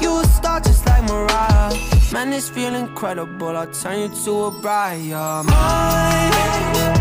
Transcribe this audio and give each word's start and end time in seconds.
you 0.00 0.20
a 0.20 0.24
star 0.26 0.60
just 0.60 0.86
like 0.86 1.02
Mariah. 1.04 1.74
Man, 2.12 2.30
this 2.30 2.48
feel 2.48 2.74
incredible. 2.74 3.56
I'll 3.56 3.66
turn 3.66 4.00
you 4.00 4.08
to 4.24 4.44
a 4.44 4.50
bride. 4.50 5.02
You're 5.02 6.95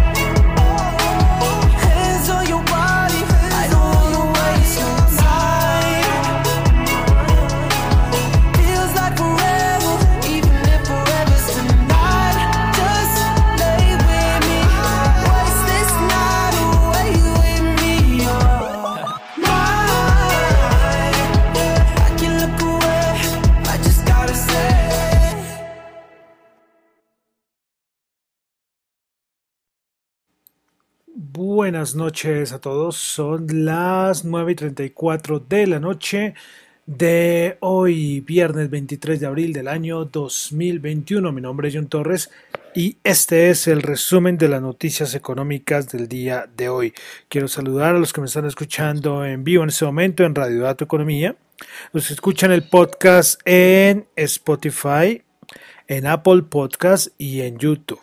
Buenas 31.55 31.95
noches 31.95 32.51
a 32.51 32.59
todos, 32.59 32.97
son 32.97 33.63
las 33.63 34.25
9 34.25 34.51
y 34.51 34.55
34 34.55 35.39
de 35.39 35.67
la 35.67 35.79
noche 35.79 36.33
de 36.85 37.55
hoy, 37.61 38.19
viernes 38.19 38.69
23 38.69 39.21
de 39.21 39.25
abril 39.25 39.53
del 39.53 39.69
año 39.69 40.03
2021. 40.03 41.31
Mi 41.31 41.39
nombre 41.39 41.69
es 41.69 41.75
John 41.75 41.87
Torres 41.87 42.29
y 42.75 42.97
este 43.05 43.49
es 43.51 43.69
el 43.69 43.83
resumen 43.83 44.37
de 44.37 44.49
las 44.49 44.61
noticias 44.61 45.15
económicas 45.15 45.89
del 45.89 46.09
día 46.09 46.45
de 46.57 46.67
hoy. 46.67 46.93
Quiero 47.29 47.47
saludar 47.47 47.95
a 47.95 47.99
los 47.99 48.11
que 48.11 48.19
me 48.19 48.27
están 48.27 48.45
escuchando 48.45 49.23
en 49.23 49.45
vivo 49.45 49.63
en 49.63 49.69
este 49.69 49.85
momento 49.85 50.25
en 50.25 50.35
Radio 50.35 50.59
Dato 50.59 50.83
Economía, 50.83 51.37
los 51.93 52.11
escuchan 52.11 52.51
el 52.51 52.67
podcast 52.67 53.39
en 53.45 54.07
Spotify, 54.17 55.23
en 55.87 56.05
Apple 56.05 56.43
Podcast 56.49 57.07
y 57.17 57.43
en 57.43 57.57
YouTube. 57.59 58.01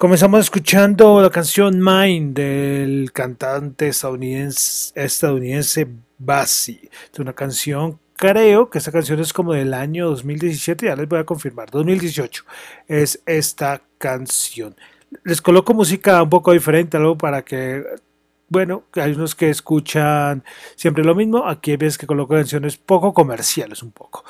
Comenzamos 0.00 0.40
escuchando 0.40 1.20
la 1.20 1.28
canción 1.28 1.78
Mine 1.78 2.32
del 2.32 3.12
cantante 3.12 3.88
estadounidense, 3.88 4.92
estadounidense 4.94 5.86
Bassi. 6.16 6.88
Es 7.12 7.18
una 7.18 7.34
canción, 7.34 8.00
creo 8.16 8.70
que 8.70 8.78
esta 8.78 8.92
canción 8.92 9.20
es 9.20 9.34
como 9.34 9.52
del 9.52 9.74
año 9.74 10.08
2017, 10.08 10.86
ya 10.86 10.96
les 10.96 11.06
voy 11.06 11.18
a 11.18 11.26
confirmar, 11.26 11.70
2018 11.70 12.44
es 12.88 13.22
esta 13.26 13.82
canción. 13.98 14.74
Les 15.22 15.42
coloco 15.42 15.74
música 15.74 16.22
un 16.22 16.30
poco 16.30 16.52
diferente, 16.52 16.96
algo 16.96 17.18
para 17.18 17.42
que 17.42 17.84
bueno, 18.48 18.84
hay 18.94 19.12
unos 19.12 19.34
que 19.34 19.50
escuchan 19.50 20.44
siempre 20.76 21.04
lo 21.04 21.14
mismo. 21.14 21.46
Aquí 21.46 21.76
veces 21.76 21.98
que 21.98 22.06
coloco 22.06 22.32
canciones 22.32 22.78
poco 22.78 23.12
comerciales, 23.12 23.82
un 23.82 23.92
poco. 23.92 24.24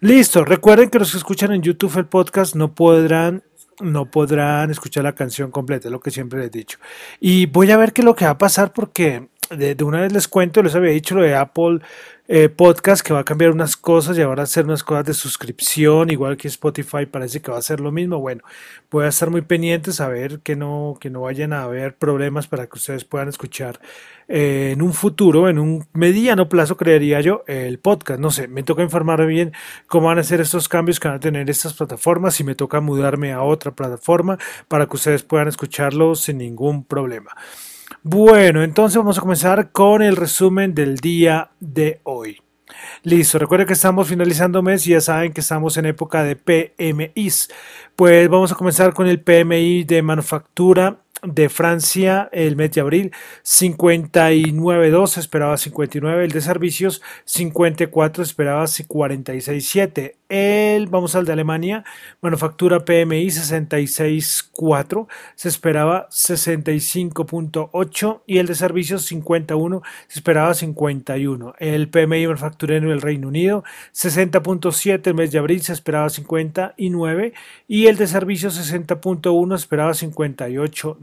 Listo. 0.00 0.44
Recuerden 0.44 0.90
que 0.90 0.98
los 0.98 1.12
que 1.12 1.16
escuchan 1.16 1.52
en 1.52 1.62
YouTube 1.62 1.96
el 1.96 2.04
podcast 2.04 2.54
no 2.54 2.74
podrán 2.74 3.42
no 3.80 4.10
podrán 4.10 4.70
escuchar 4.70 5.04
la 5.04 5.14
canción 5.14 5.50
completa, 5.50 5.88
es 5.88 5.92
lo 5.92 6.00
que 6.00 6.10
siempre 6.10 6.40
les 6.40 6.48
he 6.48 6.50
dicho. 6.50 6.78
Y 7.20 7.46
voy 7.46 7.70
a 7.70 7.76
ver 7.76 7.92
qué 7.92 8.02
es 8.02 8.04
lo 8.04 8.14
que 8.14 8.24
va 8.24 8.32
a 8.32 8.38
pasar 8.38 8.72
porque 8.72 9.28
de, 9.50 9.74
de 9.74 9.84
una 9.84 10.00
vez 10.00 10.12
les 10.12 10.28
cuento, 10.28 10.62
les 10.62 10.74
había 10.74 10.90
dicho 10.90 11.14
lo 11.14 11.22
de 11.22 11.34
Apple 11.34 11.80
eh, 12.30 12.50
Podcast 12.50 13.00
que 13.02 13.14
va 13.14 13.20
a 13.20 13.24
cambiar 13.24 13.50
unas 13.52 13.74
cosas 13.76 14.18
y 14.18 14.22
ahora 14.22 14.42
hacer 14.42 14.66
unas 14.66 14.84
cosas 14.84 15.06
de 15.06 15.14
suscripción, 15.14 16.10
igual 16.10 16.36
que 16.36 16.48
Spotify 16.48 17.06
parece 17.06 17.40
que 17.40 17.50
va 17.50 17.56
a 17.56 17.60
hacer 17.60 17.80
lo 17.80 17.90
mismo. 17.90 18.20
Bueno, 18.20 18.42
voy 18.90 19.06
a 19.06 19.08
estar 19.08 19.30
muy 19.30 19.40
pendientes 19.40 20.00
a 20.02 20.08
ver 20.08 20.40
que 20.40 20.54
no, 20.54 20.98
que 21.00 21.08
no 21.08 21.22
vayan 21.22 21.54
a 21.54 21.62
haber 21.62 21.96
problemas 21.96 22.46
para 22.46 22.66
que 22.66 22.76
ustedes 22.76 23.04
puedan 23.04 23.28
escuchar 23.28 23.80
eh, 24.28 24.72
en 24.74 24.82
un 24.82 24.92
futuro, 24.92 25.48
en 25.48 25.58
un 25.58 25.86
mediano 25.94 26.50
plazo, 26.50 26.76
creería 26.76 27.22
yo, 27.22 27.44
el 27.46 27.78
podcast. 27.78 28.20
No 28.20 28.30
sé, 28.30 28.46
me 28.46 28.62
toca 28.62 28.82
informarme 28.82 29.26
bien 29.26 29.52
cómo 29.86 30.08
van 30.08 30.18
a 30.18 30.22
ser 30.22 30.42
estos 30.42 30.68
cambios 30.68 31.00
que 31.00 31.08
van 31.08 31.16
a 31.16 31.20
tener 31.20 31.48
estas 31.48 31.72
plataformas 31.72 32.38
y 32.40 32.44
me 32.44 32.54
toca 32.54 32.80
mudarme 32.80 33.32
a 33.32 33.42
otra 33.42 33.70
plataforma 33.70 34.38
para 34.68 34.86
que 34.86 34.96
ustedes 34.96 35.22
puedan 35.22 35.48
escucharlo 35.48 36.14
sin 36.14 36.38
ningún 36.38 36.84
problema. 36.84 37.34
Bueno, 38.10 38.62
entonces 38.62 38.96
vamos 38.96 39.18
a 39.18 39.20
comenzar 39.20 39.70
con 39.70 40.00
el 40.00 40.16
resumen 40.16 40.74
del 40.74 40.96
día 40.96 41.50
de 41.60 42.00
hoy. 42.04 42.40
Listo, 43.02 43.38
recuerden 43.38 43.66
que 43.66 43.74
estamos 43.74 44.08
finalizando 44.08 44.62
mes 44.62 44.86
y 44.86 44.92
ya 44.92 45.02
saben 45.02 45.34
que 45.34 45.42
estamos 45.42 45.76
en 45.76 45.84
época 45.84 46.24
de 46.24 46.34
PMIs. 46.34 47.50
Pues 47.96 48.30
vamos 48.30 48.50
a 48.50 48.54
comenzar 48.54 48.94
con 48.94 49.08
el 49.08 49.20
PMI 49.20 49.84
de 49.84 50.00
manufactura 50.00 51.02
de 51.22 51.48
Francia 51.48 52.28
el 52.32 52.56
mes 52.56 52.72
de 52.72 52.80
abril 52.80 53.12
59.2 53.44 55.18
esperaba 55.18 55.56
59 55.56 56.24
el 56.24 56.30
de 56.30 56.40
servicios 56.40 57.02
54 57.24 58.22
esperaba 58.22 58.64
46.7 58.64 60.14
el 60.28 60.86
vamos 60.86 61.16
al 61.16 61.24
de 61.24 61.32
Alemania 61.32 61.84
manufactura 62.20 62.84
PMI 62.84 63.26
66.4 63.26 65.06
se 65.34 65.48
esperaba 65.48 66.08
65.8 66.10 68.20
y 68.26 68.38
el 68.38 68.46
de 68.46 68.54
servicios 68.54 69.04
51 69.06 69.82
se 70.06 70.18
esperaba 70.18 70.54
51 70.54 71.54
el 71.58 71.88
PMI 71.88 72.26
manufacturero 72.26 72.90
del 72.90 73.02
Reino 73.02 73.28
Unido 73.28 73.64
60.7 73.92 75.06
el 75.06 75.14
mes 75.14 75.32
de 75.32 75.38
abril 75.38 75.62
se 75.62 75.72
esperaba 75.72 76.10
59 76.10 77.32
y 77.66 77.86
el 77.86 77.96
de 77.96 78.06
servicios 78.06 78.72
60.1 78.72 79.54
esperaba 79.56 79.94
58 79.94 80.98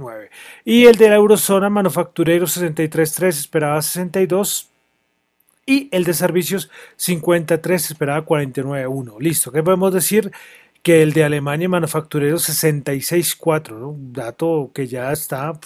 y 0.63 0.85
el 0.85 0.95
de 0.95 1.09
la 1.09 1.15
eurozona 1.15 1.69
manufacturero 1.69 2.45
63.3 2.45 3.27
esperaba 3.27 3.81
62 3.81 4.69
y 5.65 5.89
el 5.91 6.03
de 6.03 6.13
servicios 6.13 6.69
53 6.97 7.91
esperaba 7.91 8.25
49.1. 8.25 9.19
Listo, 9.19 9.51
¿qué 9.51 9.63
podemos 9.63 9.93
decir? 9.93 10.31
Que 10.83 11.01
el 11.01 11.13
de 11.13 11.23
Alemania 11.23 11.67
manufacturero 11.67 12.37
66.4, 12.37 13.79
¿no? 13.79 13.89
un 13.89 14.13
dato 14.13 14.71
que 14.73 14.87
ya 14.87 15.11
está 15.11 15.59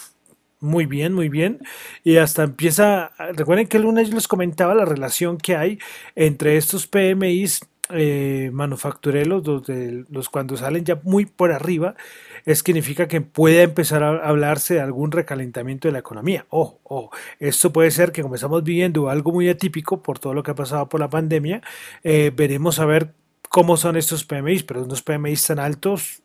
muy 0.61 0.85
bien, 0.85 1.13
muy 1.13 1.29
bien. 1.29 1.59
Y 2.03 2.17
hasta 2.17 2.43
empieza, 2.43 3.11
recuerden 3.33 3.67
que 3.67 3.77
el 3.77 3.83
lunes 3.83 4.09
yo 4.09 4.15
les 4.15 4.27
comentaba 4.27 4.75
la 4.75 4.85
relación 4.85 5.37
que 5.37 5.55
hay 5.55 5.79
entre 6.15 6.57
estos 6.57 6.87
PMIs 6.87 7.61
eh, 7.91 8.51
manufactureros, 8.53 9.43
los, 10.09 10.29
cuando 10.29 10.55
salen 10.55 10.85
ya 10.85 10.99
muy 11.03 11.25
por 11.25 11.51
arriba, 11.51 11.95
significa 12.55 13.07
que 13.07 13.21
puede 13.21 13.63
empezar 13.63 14.03
a 14.03 14.27
hablarse 14.27 14.75
de 14.75 14.81
algún 14.81 15.11
recalentamiento 15.11 15.87
de 15.87 15.91
la 15.93 15.99
economía. 15.99 16.45
Ojo, 16.49 16.79
ojo, 16.83 17.11
esto 17.39 17.71
puede 17.71 17.91
ser 17.91 18.11
que 18.11 18.21
como 18.21 18.35
estamos 18.35 18.63
viviendo 18.63 19.09
algo 19.09 19.31
muy 19.31 19.49
atípico 19.49 20.01
por 20.01 20.19
todo 20.19 20.33
lo 20.33 20.43
que 20.43 20.51
ha 20.51 20.55
pasado 20.55 20.89
por 20.89 20.99
la 20.99 21.09
pandemia, 21.09 21.61
eh, 22.03 22.31
veremos 22.35 22.79
a 22.79 22.85
ver 22.85 23.13
cómo 23.49 23.77
son 23.77 23.97
estos 23.97 24.23
PMIs, 24.23 24.63
pero 24.63 24.83
unos 24.83 25.01
PMIs 25.01 25.47
tan 25.47 25.59
altos 25.59 26.21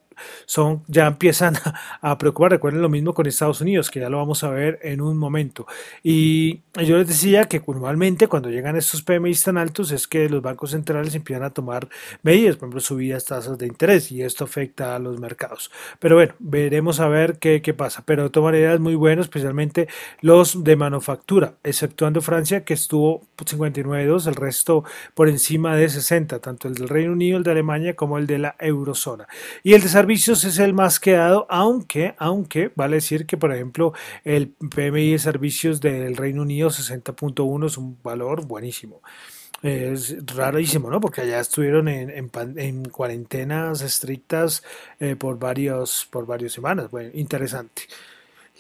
son, 0.46 0.82
ya 0.86 1.06
empiezan 1.06 1.54
a, 2.00 2.18
preocupar. 2.18 2.52
Recuerden 2.52 2.82
lo 2.82 2.88
mismo 2.88 3.14
con 3.14 3.26
Estados 3.26 3.60
Unidos, 3.60 3.90
que 3.90 4.00
ya 4.00 4.08
lo 4.08 4.18
vamos 4.18 4.44
a 4.44 4.50
ver 4.50 4.78
en 4.82 5.00
un 5.00 5.16
momento. 5.16 5.66
Y 6.02 6.62
yo 6.84 6.98
les 6.98 7.08
decía 7.08 7.44
que 7.44 7.62
normalmente 7.66 8.28
cuando 8.28 8.50
llegan 8.50 8.76
estos 8.76 9.02
PMI 9.02 9.34
tan 9.34 9.58
altos 9.58 9.90
es 9.90 10.06
que 10.06 10.28
los 10.28 10.42
bancos 10.42 10.70
centrales 10.70 11.14
empiezan 11.14 11.44
a 11.44 11.50
tomar 11.50 11.88
medidas, 12.22 12.56
por 12.56 12.66
ejemplo, 12.66 12.80
subidas 12.80 13.24
tasas 13.24 13.58
de 13.58 13.66
interés, 13.66 14.12
y 14.12 14.22
esto 14.22 14.44
afecta 14.44 14.94
a 14.94 14.98
los 14.98 15.18
mercados. 15.18 15.70
Pero 15.98 16.16
bueno, 16.16 16.34
veremos 16.38 17.00
a 17.00 17.08
ver 17.08 17.38
qué, 17.38 17.62
qué 17.62 17.74
pasa. 17.74 18.02
Pero 18.06 18.24
de 18.24 18.30
todas 18.30 18.52
maneras, 18.52 18.80
muy 18.80 18.94
bueno, 18.94 19.22
especialmente 19.22 19.88
los 20.20 20.64
de 20.64 20.76
manufactura, 20.76 21.54
exceptuando 21.62 22.20
Francia, 22.20 22.64
que 22.64 22.74
estuvo 22.74 23.22
59.2, 23.36 24.26
el 24.26 24.34
resto 24.34 24.84
por 25.14 25.28
encima 25.28 25.76
de 25.76 25.88
60, 25.88 26.40
tanto 26.40 26.68
el 26.68 26.74
del 26.74 26.88
Reino 26.88 27.12
Unido, 27.12 27.38
el 27.38 27.44
de 27.44 27.50
Alemania, 27.50 27.94
como 27.94 28.18
el 28.18 28.26
de 28.26 28.38
la 28.38 28.56
eurozona. 28.58 29.26
Y 29.62 29.74
el 29.74 29.82
de 29.82 29.88
servicios 30.04 30.44
es 30.44 30.58
el 30.58 30.74
más 30.74 31.00
quedado, 31.00 31.46
aunque, 31.48 32.14
aunque 32.18 32.70
vale 32.76 32.96
decir 32.96 33.24
que, 33.24 33.38
por 33.38 33.54
ejemplo, 33.54 33.94
el 34.22 34.50
PMI 34.50 35.12
de 35.12 35.18
servicios 35.18 35.80
del 35.80 36.14
Reino 36.14 36.42
Unido 36.42 36.68
60.1 36.68 37.66
es 37.66 37.78
un 37.78 37.96
valor 38.02 38.46
buenísimo. 38.46 39.00
Es 39.62 40.14
rarísimo, 40.26 40.90
¿no? 40.90 41.00
Porque 41.00 41.22
allá 41.22 41.40
estuvieron 41.40 41.88
en, 41.88 42.30
en, 42.36 42.84
cuarentenas 42.84 43.80
estrictas 43.80 44.62
eh, 45.00 45.16
por, 45.16 45.38
varios, 45.38 46.06
por 46.10 46.26
varias 46.26 46.52
semanas. 46.52 46.90
Bueno, 46.90 47.08
interesante. 47.14 47.84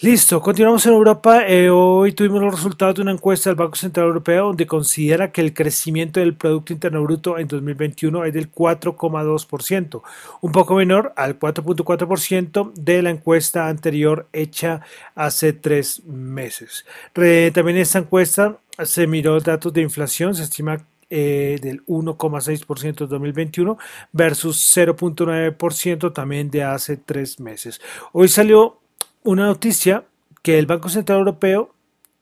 Listo, 0.00 0.40
continuamos 0.40 0.84
en 0.86 0.92
Europa. 0.92 1.46
Eh, 1.46 1.70
hoy 1.70 2.12
tuvimos 2.12 2.42
los 2.42 2.52
resultados 2.52 2.96
de 2.96 3.02
una 3.02 3.12
encuesta 3.12 3.48
del 3.48 3.54
Banco 3.54 3.76
Central 3.76 4.06
Europeo 4.06 4.46
donde 4.46 4.66
considera 4.66 5.30
que 5.30 5.40
el 5.40 5.54
crecimiento 5.54 6.18
del 6.18 6.34
Producto 6.34 6.72
Interno 6.72 7.04
Bruto 7.04 7.38
en 7.38 7.46
2021 7.46 8.24
es 8.24 8.34
del 8.34 8.50
4,2%, 8.50 10.02
un 10.40 10.52
poco 10.52 10.74
menor 10.74 11.12
al 11.14 11.38
4,4% 11.38 12.72
de 12.74 13.02
la 13.02 13.10
encuesta 13.10 13.68
anterior 13.68 14.26
hecha 14.32 14.80
hace 15.14 15.52
tres 15.52 16.04
meses. 16.04 16.84
también 17.12 17.76
en 17.76 17.82
esta 17.82 18.00
encuesta 18.00 18.58
se 18.82 19.06
miró 19.06 19.38
datos 19.38 19.72
de 19.72 19.82
inflación, 19.82 20.34
se 20.34 20.42
estima 20.42 20.84
eh, 21.08 21.60
del 21.62 21.86
1,6% 21.86 23.02
en 23.02 23.08
2021 23.08 23.78
versus 24.10 24.76
0,9% 24.76 26.12
también 26.12 26.50
de 26.50 26.64
hace 26.64 26.96
tres 26.96 27.38
meses. 27.38 27.80
Hoy 28.12 28.26
salió 28.26 28.80
una 29.24 29.46
noticia 29.46 30.04
que 30.42 30.58
el 30.58 30.66
Banco 30.66 30.88
Central 30.88 31.18
Europeo 31.18 31.74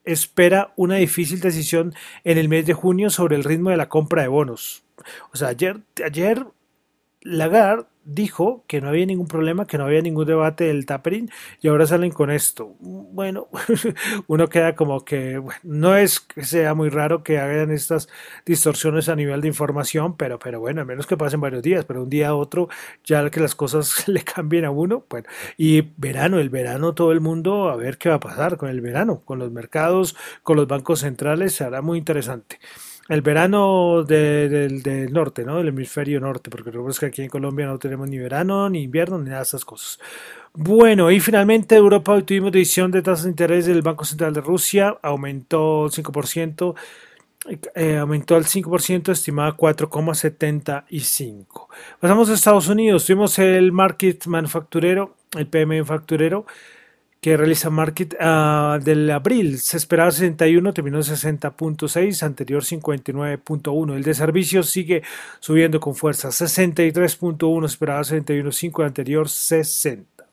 espera 0.05 0.73
una 0.77 0.97
difícil 0.97 1.41
decisión 1.41 1.95
en 2.25 2.39
el 2.39 2.49
mes 2.49 2.65
de 2.65 2.75
junio 2.75 3.11
sobre 3.11 3.37
el 3.37 3.45
ritmo 3.45 3.71
de 3.71 3.77
la 3.77 3.89
compra 3.89 4.23
de 4.23 4.29
bonos. 4.29 4.85
O 5.33 5.37
sea, 5.37 5.49
ayer, 5.49 5.81
ayer 6.05 6.47
Lagarde 7.23 7.87
dijo 8.05 8.65
que 8.67 8.81
no 8.81 8.89
había 8.89 9.07
ningún 9.07 9.29
problema, 9.29 9.67
que 9.67 9.79
no 9.79 9.85
había 9.85 10.03
ningún 10.03 10.27
debate 10.27 10.65
del 10.65 10.87
tapering 10.87 11.31
y 11.61 11.69
ahora 11.69 11.87
salen 11.87 12.11
con 12.11 12.31
esto. 12.31 12.75
Bueno, 12.81 13.49
uno 14.27 14.49
queda 14.49 14.75
como 14.75 15.05
que 15.05 15.43
no 15.63 15.97
es 15.97 16.21
que 16.21 16.45
sea 16.45 16.75
muy 16.75 16.89
raro 16.89 17.23
que 17.23 17.39
hagan 17.39 17.71
estas 17.71 18.09
distorsiones 18.45 19.09
a 19.09 19.17
nivel 19.17 19.41
de 19.41 19.49
información, 19.49 20.17
pero, 20.17 20.39
pero 20.39 20.61
bueno, 20.61 20.81
al 20.81 20.87
menos 20.87 21.07
que 21.07 21.17
pasen 21.17 21.41
varios 21.41 21.63
días, 21.63 21.85
pero 21.85 22.03
un 22.03 22.11
día 22.11 22.29
a 22.29 22.35
otro 22.35 22.69
ya 23.05 23.29
que 23.31 23.41
las 23.41 23.55
cosas 23.55 24.09
le 24.09 24.23
cambien 24.25 24.65
a 24.65 24.71
uno, 24.71 25.05
bueno, 25.09 25.29
y 25.57 25.83
verano, 25.97 26.39
el 26.39 26.51
verano 26.51 26.95
todo 26.95 27.13
el 27.13 27.21
mundo 27.21 27.69
a 27.69 27.77
ver 27.77 27.99
qué 27.99 28.09
va 28.09 28.17
a 28.17 28.21
pasar 28.21 28.57
con 28.57 28.69
el 28.69 28.81
verano, 28.81 29.23
con 29.25 29.39
los 29.39 29.51
mercados, 29.53 30.17
con 30.43 30.57
los 30.57 30.67
bancos 30.67 31.01
centrales, 31.01 31.55
será 31.55 31.83
muy 31.83 31.99
interesante 31.99 32.59
el 33.09 33.23
verano 33.23 34.05
del 34.05 35.13
norte, 35.13 35.45
¿no? 35.45 35.59
Del 35.59 35.69
hemisferio 35.69 36.21
norte, 36.21 36.51
porque 36.51 36.71
recuerdo 36.71 36.99
que 36.99 37.07
aquí 37.07 37.23
en 37.23 37.29
Colombia 37.29 37.67
no 37.67 37.79
tenemos 37.79 38.09
ni 38.09 38.19
verano, 38.19 38.69
ni 38.71 38.83
invierno, 38.83 39.19
ni 39.19 39.27
nada 39.27 39.39
de 39.39 39.45
esas 39.45 39.65
cosas. 39.65 39.99
Bueno, 40.55 41.11
y 41.11 41.19
finalmente 41.19 41.77
Europa 41.77 42.13
hoy 42.13 42.25
tuvimos 42.25 42.53
decisión 42.53 42.91
de 42.91 43.01
tasas 43.03 43.25
de 43.25 43.31
interés 43.31 43.67
del 43.67 43.83
Banco 43.83 44.05
Central 44.05 44.35
de 44.35 44.41
Rusia, 44.41 44.99
aumentó 45.03 45.87
el 45.87 45.93
5%, 45.93 46.75
eh, 47.75 47.97
aumentó 47.97 48.37
al 48.37 48.45
5%, 48.45 49.13
estimada 49.13 49.57
4,75. 49.57 51.69
Pasamos 51.99 52.31
a 52.31 52.35
Estados 52.35 52.69
Unidos, 52.69 53.07
tuvimos 53.07 53.39
el 53.39 53.73
market 53.73 54.27
manufacturero, 54.27 55.17
el 55.37 55.47
PMI 55.47 55.67
manufacturero, 55.67 56.47
que 57.23 57.37
realiza 57.37 57.71
Market 57.71 58.15
uh, 58.15 58.83
del 58.83 59.09
abril. 59.09 59.61
Se 59.61 59.77
esperaba 59.77 60.11
61, 60.11 60.75
terminó 60.75 60.97
en 60.97 61.05
60.6, 61.05 62.21
anterior 62.25 62.65
59.1. 62.65 63.95
El 63.95 64.03
de 64.03 64.13
servicios 64.13 64.69
sigue 64.69 65.05
subiendo 65.39 65.79
con 65.79 65.95
fuerza, 65.95 66.31
63.1, 66.31 67.65
esperaba 67.65 68.01
61.5, 68.01 68.81
el 68.81 68.87
anterior 68.87 69.29
60. 69.29 70.27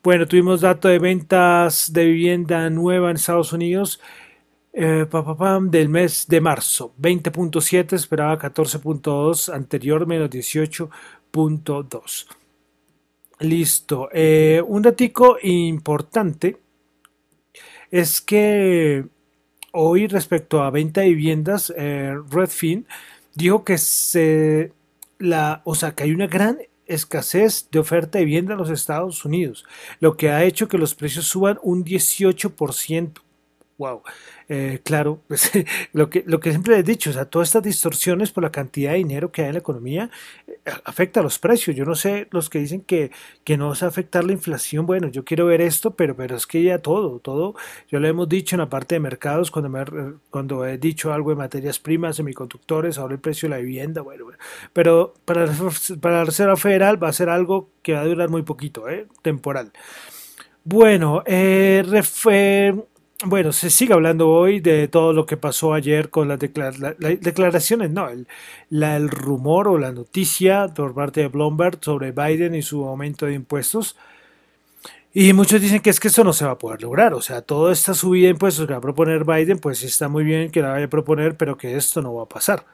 Bueno, 0.00 0.28
tuvimos 0.28 0.60
dato 0.60 0.86
de 0.86 1.00
ventas 1.00 1.92
de 1.92 2.04
vivienda 2.04 2.70
nueva 2.70 3.10
en 3.10 3.16
Estados 3.16 3.52
Unidos. 3.52 4.00
Eh, 4.74 5.06
del 5.62 5.88
mes 5.88 6.28
de 6.28 6.40
marzo, 6.40 6.94
20.7, 7.00 7.94
esperaba 7.94 8.38
14.2, 8.38 9.52
anterior 9.52 10.06
menos 10.06 10.30
18.2. 10.30 12.41
Listo. 13.42 14.08
Eh, 14.12 14.62
un 14.66 14.82
datico 14.82 15.36
importante 15.42 16.58
es 17.90 18.20
que 18.20 19.04
hoy 19.72 20.06
respecto 20.06 20.62
a 20.62 20.70
venta 20.70 21.00
de 21.00 21.08
viviendas, 21.08 21.72
eh, 21.76 22.14
Redfin 22.30 22.86
dijo 23.34 23.64
que 23.64 23.78
se 23.78 24.72
la, 25.18 25.62
o 25.64 25.74
sea, 25.74 25.92
que 25.92 26.04
hay 26.04 26.12
una 26.12 26.28
gran 26.28 26.58
escasez 26.86 27.68
de 27.70 27.80
oferta 27.80 28.18
de 28.18 28.24
vivienda 28.24 28.52
en 28.52 28.58
los 28.58 28.70
Estados 28.70 29.24
Unidos, 29.24 29.64
lo 30.00 30.16
que 30.16 30.30
ha 30.30 30.44
hecho 30.44 30.68
que 30.68 30.78
los 30.78 30.94
precios 30.94 31.26
suban 31.26 31.58
un 31.62 31.84
18%. 31.84 33.22
Wow. 33.78 34.02
Eh, 34.48 34.80
claro, 34.84 35.22
pues, 35.28 35.50
lo, 35.92 36.10
que, 36.10 36.22
lo 36.26 36.40
que 36.40 36.50
siempre 36.50 36.78
he 36.78 36.82
dicho, 36.82 37.10
o 37.10 37.12
sea, 37.12 37.24
todas 37.24 37.48
estas 37.48 37.62
distorsiones 37.62 38.30
por 38.30 38.44
la 38.44 38.52
cantidad 38.52 38.92
de 38.92 38.98
dinero 38.98 39.32
que 39.32 39.42
hay 39.42 39.48
en 39.48 39.54
la 39.54 39.60
economía 39.60 40.10
eh, 40.46 40.70
afecta 40.84 41.20
a 41.20 41.22
los 41.22 41.38
precios. 41.38 41.74
Yo 41.74 41.84
no 41.84 41.94
sé 41.94 42.28
los 42.30 42.50
que 42.50 42.58
dicen 42.58 42.82
que, 42.82 43.10
que 43.44 43.56
no 43.56 43.70
va 43.70 43.76
a 43.80 43.86
afectar 43.86 44.24
la 44.24 44.32
inflación. 44.32 44.86
Bueno, 44.86 45.08
yo 45.08 45.24
quiero 45.24 45.46
ver 45.46 45.60
esto, 45.60 45.92
pero, 45.96 46.14
pero 46.14 46.36
es 46.36 46.46
que 46.46 46.62
ya 46.62 46.78
todo, 46.78 47.18
todo, 47.18 47.54
yo 47.88 47.98
lo 47.98 48.08
hemos 48.08 48.28
dicho 48.28 48.56
en 48.56 48.60
la 48.60 48.68
parte 48.68 48.94
de 48.94 49.00
mercados 49.00 49.50
cuando, 49.50 49.68
me, 49.68 49.84
cuando 50.30 50.66
he 50.66 50.78
dicho 50.78 51.12
algo 51.12 51.30
de 51.30 51.36
materias 51.36 51.78
primas, 51.78 52.16
semiconductores, 52.16 52.98
ahora 52.98 53.14
el 53.14 53.20
precio 53.20 53.48
de 53.48 53.56
la 53.56 53.60
vivienda, 53.60 54.02
bueno, 54.02 54.24
bueno. 54.24 54.38
pero 54.72 55.14
para, 55.24 55.50
para 56.00 56.18
la 56.18 56.24
Reserva 56.24 56.56
Federal 56.56 57.02
va 57.02 57.08
a 57.08 57.12
ser 57.12 57.28
algo 57.28 57.70
que 57.82 57.94
va 57.94 58.00
a 58.00 58.04
durar 58.04 58.28
muy 58.28 58.42
poquito, 58.42 58.88
¿eh? 58.88 59.06
temporal. 59.22 59.72
Bueno, 60.64 61.24
eh, 61.26 61.82
bueno, 63.24 63.52
se 63.52 63.70
sigue 63.70 63.94
hablando 63.94 64.28
hoy 64.28 64.60
de 64.60 64.88
todo 64.88 65.12
lo 65.12 65.26
que 65.26 65.36
pasó 65.36 65.74
ayer 65.74 66.10
con 66.10 66.28
las 66.28 66.38
declaraciones, 66.38 67.90
no, 67.90 68.08
el, 68.08 68.26
el 68.70 69.08
rumor 69.08 69.68
o 69.68 69.78
la 69.78 69.92
noticia 69.92 70.68
por 70.68 70.94
parte 70.94 71.20
de 71.20 71.28
Bloomberg 71.28 71.78
sobre 71.80 72.12
Biden 72.12 72.54
y 72.54 72.62
su 72.62 72.84
aumento 72.84 73.26
de 73.26 73.34
impuestos. 73.34 73.96
Y 75.14 75.32
muchos 75.34 75.60
dicen 75.60 75.80
que 75.80 75.90
es 75.90 76.00
que 76.00 76.08
eso 76.08 76.24
no 76.24 76.32
se 76.32 76.46
va 76.46 76.52
a 76.52 76.58
poder 76.58 76.80
lograr. 76.82 77.12
O 77.12 77.20
sea, 77.20 77.42
toda 77.42 77.72
esta 77.72 77.92
subida 77.92 78.24
de 78.24 78.30
impuestos 78.30 78.66
que 78.66 78.72
va 78.72 78.78
a 78.78 78.82
proponer 78.82 79.24
Biden, 79.24 79.58
pues 79.58 79.82
está 79.82 80.08
muy 80.08 80.24
bien 80.24 80.50
que 80.50 80.62
la 80.62 80.70
vaya 80.70 80.86
a 80.86 80.88
proponer, 80.88 81.36
pero 81.36 81.56
que 81.56 81.76
esto 81.76 82.00
no 82.00 82.14
va 82.14 82.22
a 82.22 82.28
pasar. 82.28 82.64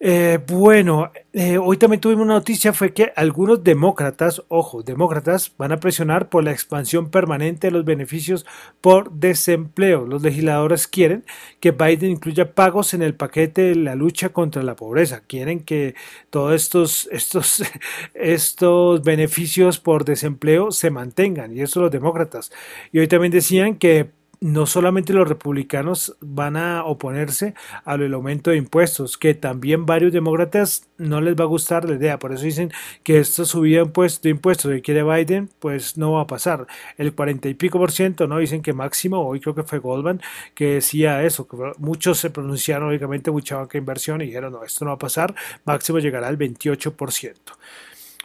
Eh, 0.00 0.38
bueno, 0.46 1.10
eh, 1.32 1.58
hoy 1.58 1.76
también 1.76 2.00
tuvimos 2.00 2.24
una 2.24 2.34
noticia, 2.34 2.72
fue 2.72 2.94
que 2.94 3.12
algunos 3.16 3.64
demócratas, 3.64 4.44
ojo, 4.46 4.84
demócratas, 4.84 5.52
van 5.58 5.72
a 5.72 5.80
presionar 5.80 6.28
por 6.28 6.44
la 6.44 6.52
expansión 6.52 7.10
permanente 7.10 7.66
de 7.66 7.72
los 7.72 7.84
beneficios 7.84 8.46
por 8.80 9.10
desempleo. 9.10 10.06
Los 10.06 10.22
legisladores 10.22 10.86
quieren 10.86 11.24
que 11.58 11.72
Biden 11.72 12.12
incluya 12.12 12.54
pagos 12.54 12.94
en 12.94 13.02
el 13.02 13.16
paquete 13.16 13.62
de 13.62 13.74
la 13.74 13.96
lucha 13.96 14.28
contra 14.28 14.62
la 14.62 14.76
pobreza. 14.76 15.22
Quieren 15.26 15.60
que 15.64 15.96
todos 16.30 16.54
estos, 16.54 17.08
estos, 17.10 17.64
estos 18.14 19.02
beneficios 19.02 19.80
por 19.80 20.04
desempleo 20.04 20.70
se 20.70 20.90
mantengan, 20.90 21.56
y 21.56 21.62
eso 21.62 21.80
los 21.80 21.90
demócratas. 21.90 22.52
Y 22.92 23.00
hoy 23.00 23.08
también 23.08 23.32
decían 23.32 23.74
que 23.76 24.10
no 24.40 24.66
solamente 24.66 25.12
los 25.12 25.28
republicanos 25.28 26.16
van 26.20 26.56
a 26.56 26.84
oponerse 26.84 27.54
al 27.84 28.12
aumento 28.12 28.50
de 28.50 28.56
impuestos, 28.56 29.18
que 29.18 29.34
también 29.34 29.86
varios 29.86 30.12
demócratas 30.12 30.88
no 30.96 31.20
les 31.20 31.34
va 31.34 31.44
a 31.44 31.48
gustar 31.48 31.88
la 31.88 31.96
idea. 31.96 32.18
Por 32.18 32.32
eso 32.32 32.44
dicen 32.44 32.72
que 33.02 33.18
esta 33.18 33.44
subida 33.44 33.84
de 33.84 34.30
impuestos 34.30 34.70
que 34.70 34.82
quiere 34.82 35.02
Biden, 35.02 35.48
pues 35.58 35.96
no 35.96 36.12
va 36.12 36.22
a 36.22 36.26
pasar. 36.26 36.66
El 36.96 37.14
cuarenta 37.14 37.48
y 37.48 37.54
pico 37.54 37.78
por 37.78 37.90
ciento, 37.90 38.26
¿no? 38.26 38.38
Dicen 38.38 38.62
que 38.62 38.72
máximo, 38.72 39.26
hoy 39.26 39.40
creo 39.40 39.54
que 39.54 39.62
fue 39.64 39.78
Goldman, 39.78 40.20
que 40.54 40.74
decía 40.74 41.22
eso, 41.24 41.48
muchos 41.78 42.18
se 42.18 42.30
pronunciaron, 42.30 42.88
lógicamente, 42.88 43.30
mucha 43.30 43.56
banca 43.56 43.78
inversión 43.78 44.20
y 44.20 44.26
dijeron, 44.26 44.52
no, 44.52 44.64
esto 44.64 44.84
no 44.84 44.92
va 44.92 44.96
a 44.96 44.98
pasar, 44.98 45.34
máximo 45.64 45.98
llegará 45.98 46.28
al 46.28 46.36
28 46.36 46.94
por 46.94 47.12
ciento. 47.12 47.54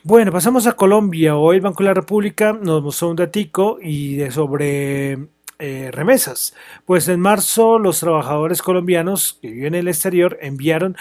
Bueno, 0.04 0.34
pasamos 0.34 0.68
a 0.68 0.74
Colombia. 0.74 1.38
Hoy 1.38 1.56
el 1.56 1.62
Banco 1.62 1.82
de 1.82 1.90
la 1.90 1.94
República 1.94 2.52
nos 2.52 2.84
mostró 2.84 3.10
un 3.10 3.16
datico 3.16 3.80
y 3.82 4.18
de 4.18 4.32
sobre 4.32 5.30
eh, 5.66 5.92
remesas. 5.92 6.54
Pues 6.84 7.08
en 7.08 7.22
marzo 7.22 7.80
los 7.80 8.02
trabajadores 8.02 8.62
colombianos 8.62 9.40
que 9.42 9.50
viven 9.50 9.76
en 9.76 9.80
el 9.80 9.88
exterior 9.88 10.38
enviaron 10.42 10.98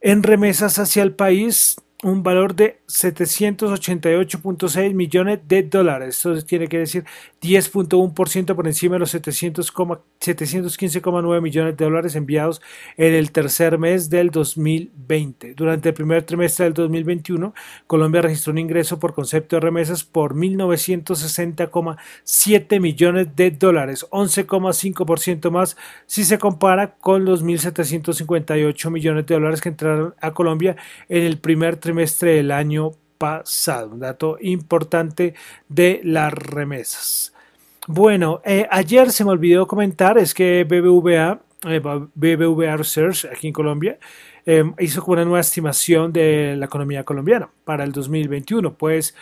en 0.00 0.22
remesas 0.22 0.78
hacia 0.78 1.02
el 1.02 1.16
país 1.16 1.74
un 2.04 2.22
valor 2.22 2.54
de 2.54 2.80
788.6 2.92 4.94
millones 4.94 5.40
de 5.48 5.62
dólares. 5.62 6.18
Eso 6.18 6.36
tiene 6.42 6.68
que 6.68 6.76
decir 6.78 7.04
10.1% 7.40 8.54
por 8.54 8.66
encima 8.66 8.96
de 8.96 9.00
los 9.00 9.14
715,9 9.14 11.40
millones 11.40 11.74
de 11.76 11.84
dólares 11.84 12.16
enviados 12.16 12.60
en 12.96 13.14
el 13.14 13.30
tercer 13.32 13.78
mes 13.78 14.10
del 14.10 14.30
2020. 14.30 15.54
Durante 15.54 15.88
el 15.88 15.94
primer 15.94 16.24
trimestre 16.24 16.66
del 16.66 16.74
2021, 16.74 17.54
Colombia 17.86 18.20
registró 18.22 18.52
un 18.52 18.58
ingreso 18.58 18.98
por 18.98 19.14
concepto 19.14 19.56
de 19.56 19.60
remesas 19.60 20.04
por 20.04 20.34
1.960,7 20.34 22.80
millones 22.80 23.28
de 23.34 23.52
dólares, 23.52 24.06
11,5% 24.10 25.50
más 25.50 25.78
si 26.06 26.24
se 26.24 26.38
compara 26.38 26.96
con 26.96 27.24
los 27.24 27.42
1.758 27.44 28.90
millones 28.90 29.26
de 29.26 29.34
dólares 29.34 29.60
que 29.60 29.70
entraron 29.70 30.14
a 30.20 30.32
Colombia 30.32 30.76
en 31.08 31.22
el 31.22 31.38
primer 31.38 31.76
trimestre 31.76 32.34
del 32.36 32.50
año 32.50 32.81
pasado. 33.22 33.90
Un 33.90 34.00
dato 34.00 34.36
importante 34.40 35.34
de 35.68 36.00
las 36.02 36.32
remesas. 36.32 37.32
Bueno, 37.86 38.40
eh, 38.44 38.66
ayer 38.68 39.12
se 39.12 39.24
me 39.24 39.30
olvidó 39.30 39.68
comentar, 39.68 40.18
es 40.18 40.34
que 40.34 40.64
BBVA, 40.64 41.40
eh, 41.68 41.80
BBVA 41.80 42.76
Research 42.76 43.26
aquí 43.26 43.46
en 43.46 43.52
Colombia, 43.52 43.98
eh, 44.46 44.64
hizo 44.78 45.04
una 45.06 45.24
nueva 45.24 45.40
estimación 45.40 46.12
de 46.12 46.56
la 46.56 46.66
economía 46.66 47.04
colombiana 47.04 47.48
para 47.64 47.84
el 47.84 47.92
2021. 47.92 48.74
Pues 48.74 49.14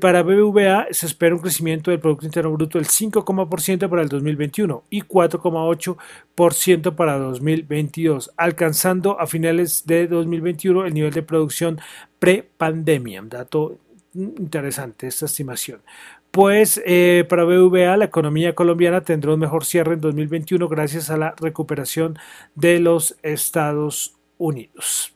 para 0.00 0.22
BBVA 0.22 0.86
se 0.90 1.06
espera 1.06 1.34
un 1.34 1.42
crecimiento 1.42 1.90
del 1.90 2.00
Producto 2.00 2.24
Interno 2.24 2.52
Bruto 2.52 2.78
del 2.78 2.88
5,% 2.88 3.88
para 3.88 4.02
el 4.02 4.08
2021 4.08 4.84
y 4.88 5.02
4,8% 5.02 6.94
para 6.94 7.18
2022, 7.18 8.32
alcanzando 8.38 9.20
a 9.20 9.26
finales 9.26 9.84
de 9.86 10.08
2021 10.08 10.86
el 10.86 10.94
nivel 10.94 11.12
de 11.12 11.22
producción 11.22 11.78
pre-pandemia. 12.18 13.22
Dato 13.26 13.78
interesante 14.14 15.08
esta 15.08 15.26
estimación. 15.26 15.82
Pues 16.30 16.82
eh, 16.86 17.24
para 17.28 17.44
BBVA 17.44 17.96
la 17.96 18.06
economía 18.06 18.54
colombiana 18.54 19.02
tendrá 19.02 19.34
un 19.34 19.40
mejor 19.40 19.64
cierre 19.64 19.94
en 19.94 20.00
2021 20.00 20.68
gracias 20.68 21.10
a 21.10 21.16
la 21.16 21.34
recuperación 21.38 22.18
de 22.54 22.78
los 22.80 23.16
Estados 23.22 24.15
Unidos. 24.38 25.12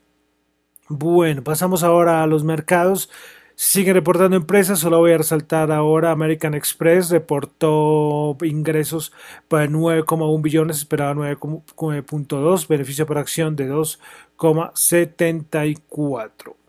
Bueno, 0.88 1.44
pasamos 1.44 1.82
ahora 1.82 2.22
a 2.22 2.26
los 2.26 2.44
mercados. 2.44 3.10
Siguen 3.54 3.94
reportando 3.94 4.36
empresas, 4.36 4.78
solo 4.78 4.98
voy 4.98 5.12
a 5.12 5.18
resaltar 5.18 5.70
ahora 5.70 6.12
American 6.12 6.54
Express 6.54 7.10
reportó 7.10 8.34
ingresos 8.42 9.12
para 9.48 9.66
9,1 9.66 10.40
billones, 10.40 10.78
esperaba 10.78 11.12
9,2, 11.14 12.66
beneficio 12.66 13.06
por 13.06 13.18
acción 13.18 13.56
de 13.56 13.70
2,74. 13.70 16.59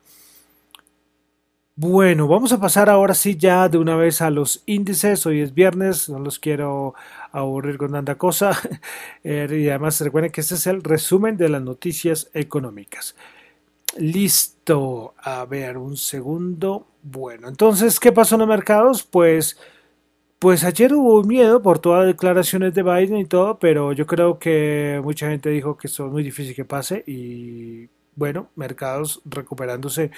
Bueno, 1.83 2.27
vamos 2.27 2.53
a 2.53 2.59
pasar 2.59 2.91
ahora 2.91 3.15
sí 3.15 3.37
ya 3.37 3.67
de 3.67 3.79
una 3.79 3.95
vez 3.95 4.21
a 4.21 4.29
los 4.29 4.61
índices. 4.67 5.25
Hoy 5.25 5.41
es 5.41 5.55
viernes, 5.55 6.09
no 6.09 6.19
los 6.19 6.37
quiero 6.37 6.93
aburrir 7.31 7.79
con 7.79 7.91
tanta 7.91 8.19
cosa. 8.19 8.51
Eh, 9.23 9.47
y 9.51 9.69
además 9.69 9.99
recuerden 10.01 10.31
que 10.31 10.41
este 10.41 10.55
es 10.55 10.67
el 10.67 10.83
resumen 10.83 11.37
de 11.37 11.49
las 11.49 11.61
noticias 11.63 12.29
económicas. 12.35 13.15
Listo. 13.97 15.15
A 15.17 15.45
ver, 15.45 15.77
un 15.77 15.97
segundo. 15.97 16.85
Bueno, 17.01 17.47
entonces, 17.47 17.99
¿qué 17.99 18.11
pasó 18.11 18.35
en 18.35 18.41
los 18.41 18.47
mercados? 18.49 19.01
Pues, 19.03 19.57
pues 20.39 20.63
ayer 20.63 20.93
hubo 20.93 21.23
miedo 21.23 21.63
por 21.63 21.79
todas 21.79 22.01
las 22.05 22.13
declaraciones 22.13 22.75
de 22.75 22.83
Biden 22.83 23.17
y 23.17 23.25
todo, 23.25 23.57
pero 23.59 23.93
yo 23.93 24.05
creo 24.05 24.37
que 24.39 25.01
mucha 25.03 25.29
gente 25.29 25.49
dijo 25.49 25.77
que 25.77 25.87
esto 25.87 26.05
es 26.05 26.11
muy 26.11 26.23
difícil 26.23 26.55
que 26.55 26.65
pase 26.65 27.03
y 27.07 27.89
bueno, 28.15 28.49
mercados 28.55 29.21
recuperándose 29.25 30.11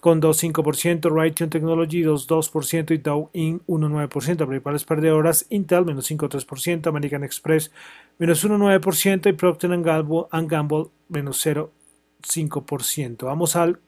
con 0.00 0.22
2,5%, 0.22 1.12
Raytheon 1.12 1.50
Technology 1.50 2.04
2,2% 2.04 2.94
y 2.94 2.98
Dow 2.98 3.30
In 3.32 3.62
1,9%. 3.66 4.46
Principales 4.46 4.84
perdedoras 4.84 5.46
Intel 5.50 5.84
menos 5.84 6.08
5,3%, 6.08 6.86
American 6.86 7.24
Express 7.24 7.72
menos 8.16 8.44
1,9% 8.44 9.28
y 9.28 9.32
Procter 9.32 9.76
Gamble 9.82 10.84
menos 11.08 11.44
0,5%. 11.44 13.24
Vamos 13.24 13.56
al 13.56 13.80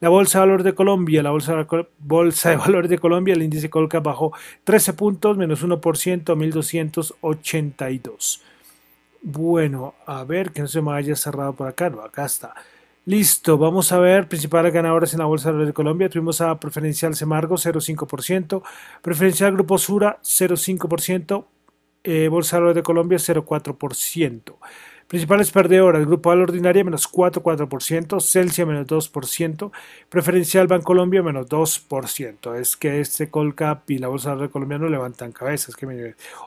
la 0.00 0.08
Bolsa 0.08 0.38
de 0.38 0.46
Valores 0.46 0.64
de 0.64 0.74
Colombia, 0.74 1.22
la 1.22 1.30
Bolsa, 1.30 1.66
bolsa 1.98 2.50
de 2.50 2.56
Valores 2.56 2.90
de 2.90 2.98
Colombia, 2.98 3.34
el 3.34 3.42
índice 3.42 3.68
Colca 3.68 4.00
bajó 4.00 4.32
13 4.64 4.92
puntos, 4.92 5.36
menos 5.36 5.64
1%, 5.64 6.36
1282. 6.36 8.42
Bueno, 9.22 9.94
a 10.06 10.22
ver 10.24 10.52
que 10.52 10.62
no 10.62 10.68
se 10.68 10.80
me 10.80 10.92
haya 10.92 11.16
cerrado 11.16 11.52
por 11.52 11.66
acá, 11.66 11.90
no, 11.90 12.02
acá 12.02 12.26
está. 12.26 12.54
Listo, 13.04 13.58
vamos 13.58 13.90
a 13.90 13.98
ver 13.98 14.28
principales 14.28 14.72
ganadores 14.72 15.14
en 15.14 15.20
la 15.20 15.24
Bolsa 15.24 15.50
de 15.50 15.64
de 15.64 15.72
Colombia. 15.72 16.10
Tuvimos 16.10 16.40
a 16.42 16.60
Preferencial 16.60 17.16
Semargo 17.16 17.56
0,5%, 17.56 18.62
Preferencial 19.02 19.54
Grupo 19.54 19.78
Sura 19.78 20.18
0,5%, 20.22 21.46
eh, 22.04 22.28
Bolsa 22.28 22.60
de 22.60 22.74
de 22.74 22.82
Colombia 22.82 23.18
0,4%. 23.18 24.58
Principales 25.08 25.50
perdedoras, 25.50 26.04
Grupo 26.04 26.30
Al 26.30 26.42
Ordinaria 26.42 26.84
menos 26.84 27.10
4,4%, 27.10 28.20
Celsia 28.20 28.66
menos 28.66 28.86
2%, 28.86 29.70
Preferencial 30.10 30.66
Bancolombia 30.66 31.22
menos 31.22 31.48
2%. 31.48 32.54
Es 32.54 32.76
que 32.76 33.00
este 33.00 33.30
Colcap 33.30 33.90
y 33.90 33.96
la 33.96 34.08
Bolsa 34.08 34.36
de 34.36 34.50
Colombia 34.50 34.76
no 34.76 34.90
levantan 34.90 35.32
cabezas. 35.32 35.74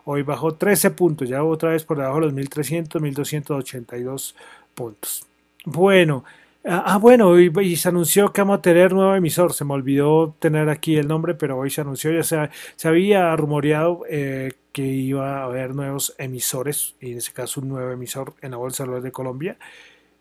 Hoy 0.05 0.21
bajó 0.21 0.53
13 0.53 0.91
puntos, 0.91 1.27
ya 1.27 1.43
otra 1.43 1.71
vez 1.71 1.83
por 1.83 1.97
debajo 1.97 2.19
de 2.19 2.27
los 2.27 2.33
1.300, 2.35 3.01
1.282 3.01 4.35
puntos. 4.75 5.25
Bueno, 5.65 6.23
Ah, 6.63 6.83
ah, 6.93 6.97
bueno, 6.97 7.39
y, 7.39 7.75
se 7.75 7.89
anunció 7.89 8.31
que 8.31 8.41
vamos 8.41 8.59
a 8.59 8.61
tener 8.61 8.93
nuevo 8.93 9.15
emisor. 9.15 9.53
Se 9.53 9.65
me 9.65 9.73
olvidó 9.73 10.35
tener 10.39 10.69
aquí 10.69 10.95
el 10.95 11.07
nombre, 11.07 11.33
pero 11.33 11.57
hoy 11.57 11.71
se 11.71 11.81
anunció, 11.81 12.11
ya 12.11 12.23
se, 12.23 12.87
había 12.87 13.35
rumoreado 13.35 14.03
eh, 14.07 14.51
que 14.71 14.83
iba 14.83 15.39
a 15.39 15.45
haber 15.45 15.73
nuevos 15.73 16.13
emisores, 16.19 16.95
y 16.99 17.13
en 17.13 17.17
ese 17.17 17.33
caso 17.33 17.61
un 17.61 17.69
nuevo 17.69 17.91
emisor 17.91 18.35
en 18.41 18.51
la 18.51 18.57
Bolsa 18.57 18.85
de 18.85 19.11
Colombia. 19.11 19.57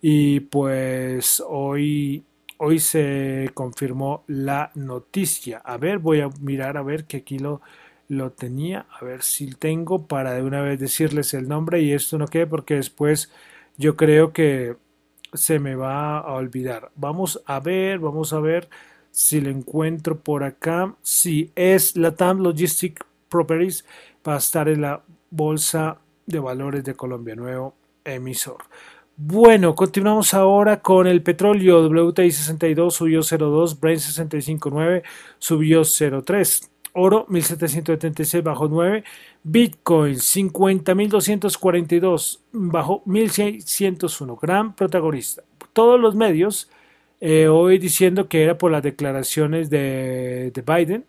Y 0.00 0.40
pues 0.40 1.42
hoy, 1.46 2.24
hoy 2.58 2.78
se 2.80 3.50
confirmó 3.54 4.24
la 4.26 4.70
noticia. 4.74 5.58
A 5.58 5.76
ver, 5.76 5.98
voy 5.98 6.20
a 6.20 6.30
mirar 6.40 6.76
a 6.78 6.82
ver 6.82 7.04
que 7.04 7.18
aquí 7.18 7.38
lo, 7.38 7.60
lo 8.08 8.32
tenía, 8.32 8.86
a 8.98 9.04
ver 9.04 9.22
si 9.22 9.52
tengo 9.54 10.06
para 10.06 10.34
de 10.34 10.42
una 10.42 10.62
vez 10.62 10.80
decirles 10.80 11.34
el 11.34 11.48
nombre 11.48 11.82
y 11.82 11.92
esto 11.92 12.18
no 12.18 12.28
quede 12.28 12.46
porque 12.46 12.76
después 12.76 13.30
yo 13.76 13.96
creo 13.96 14.32
que 14.32 14.76
se 15.32 15.58
me 15.58 15.74
va 15.74 16.18
a 16.18 16.32
olvidar. 16.32 16.90
Vamos 16.96 17.42
a 17.46 17.60
ver, 17.60 17.98
vamos 17.98 18.32
a 18.32 18.40
ver 18.40 18.68
si 19.10 19.40
lo 19.40 19.50
encuentro 19.50 20.18
por 20.18 20.44
acá. 20.44 20.94
Si 21.02 21.52
es 21.54 21.96
la 21.96 22.14
TAM 22.14 22.40
Logistic 22.40 23.04
Properties, 23.28 23.84
va 24.26 24.34
a 24.34 24.38
estar 24.38 24.68
en 24.68 24.82
la 24.82 25.02
Bolsa 25.30 25.98
de 26.26 26.38
Valores 26.38 26.84
de 26.84 26.94
Colombia, 26.94 27.34
nuevo 27.34 27.74
emisor. 28.04 28.58
Bueno, 29.16 29.74
continuamos 29.74 30.32
ahora 30.32 30.80
con 30.80 31.06
el 31.06 31.22
petróleo. 31.22 31.86
WTI 31.86 32.30
62 32.30 32.94
subió 32.94 33.20
0.2, 33.20 33.78
Brent 33.78 34.00
65.9 34.00 35.02
subió 35.38 35.82
0.3. 35.82 36.70
Oro 36.92 37.24
1776 37.28 38.42
bajó 38.42 38.66
9, 38.68 39.04
Bitcoin 39.42 40.16
50.242 40.16 42.40
bajó 42.52 43.02
1601, 43.06 44.36
gran 44.36 44.74
protagonista. 44.74 45.42
Todos 45.72 45.98
los 46.00 46.14
medios 46.14 46.68
eh, 47.20 47.48
hoy 47.48 47.78
diciendo 47.78 48.28
que 48.28 48.42
era 48.42 48.58
por 48.58 48.70
las 48.72 48.82
declaraciones 48.82 49.70
de, 49.70 50.50
de 50.52 50.62
Biden. 50.62 51.06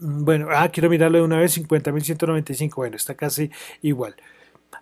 Bueno, 0.00 0.48
ah, 0.52 0.68
quiero 0.68 0.88
mirarlo 0.90 1.18
de 1.18 1.24
una 1.24 1.38
vez, 1.38 1.58
50.195, 1.58 2.74
bueno, 2.76 2.96
está 2.96 3.14
casi 3.16 3.50
igual. 3.82 4.14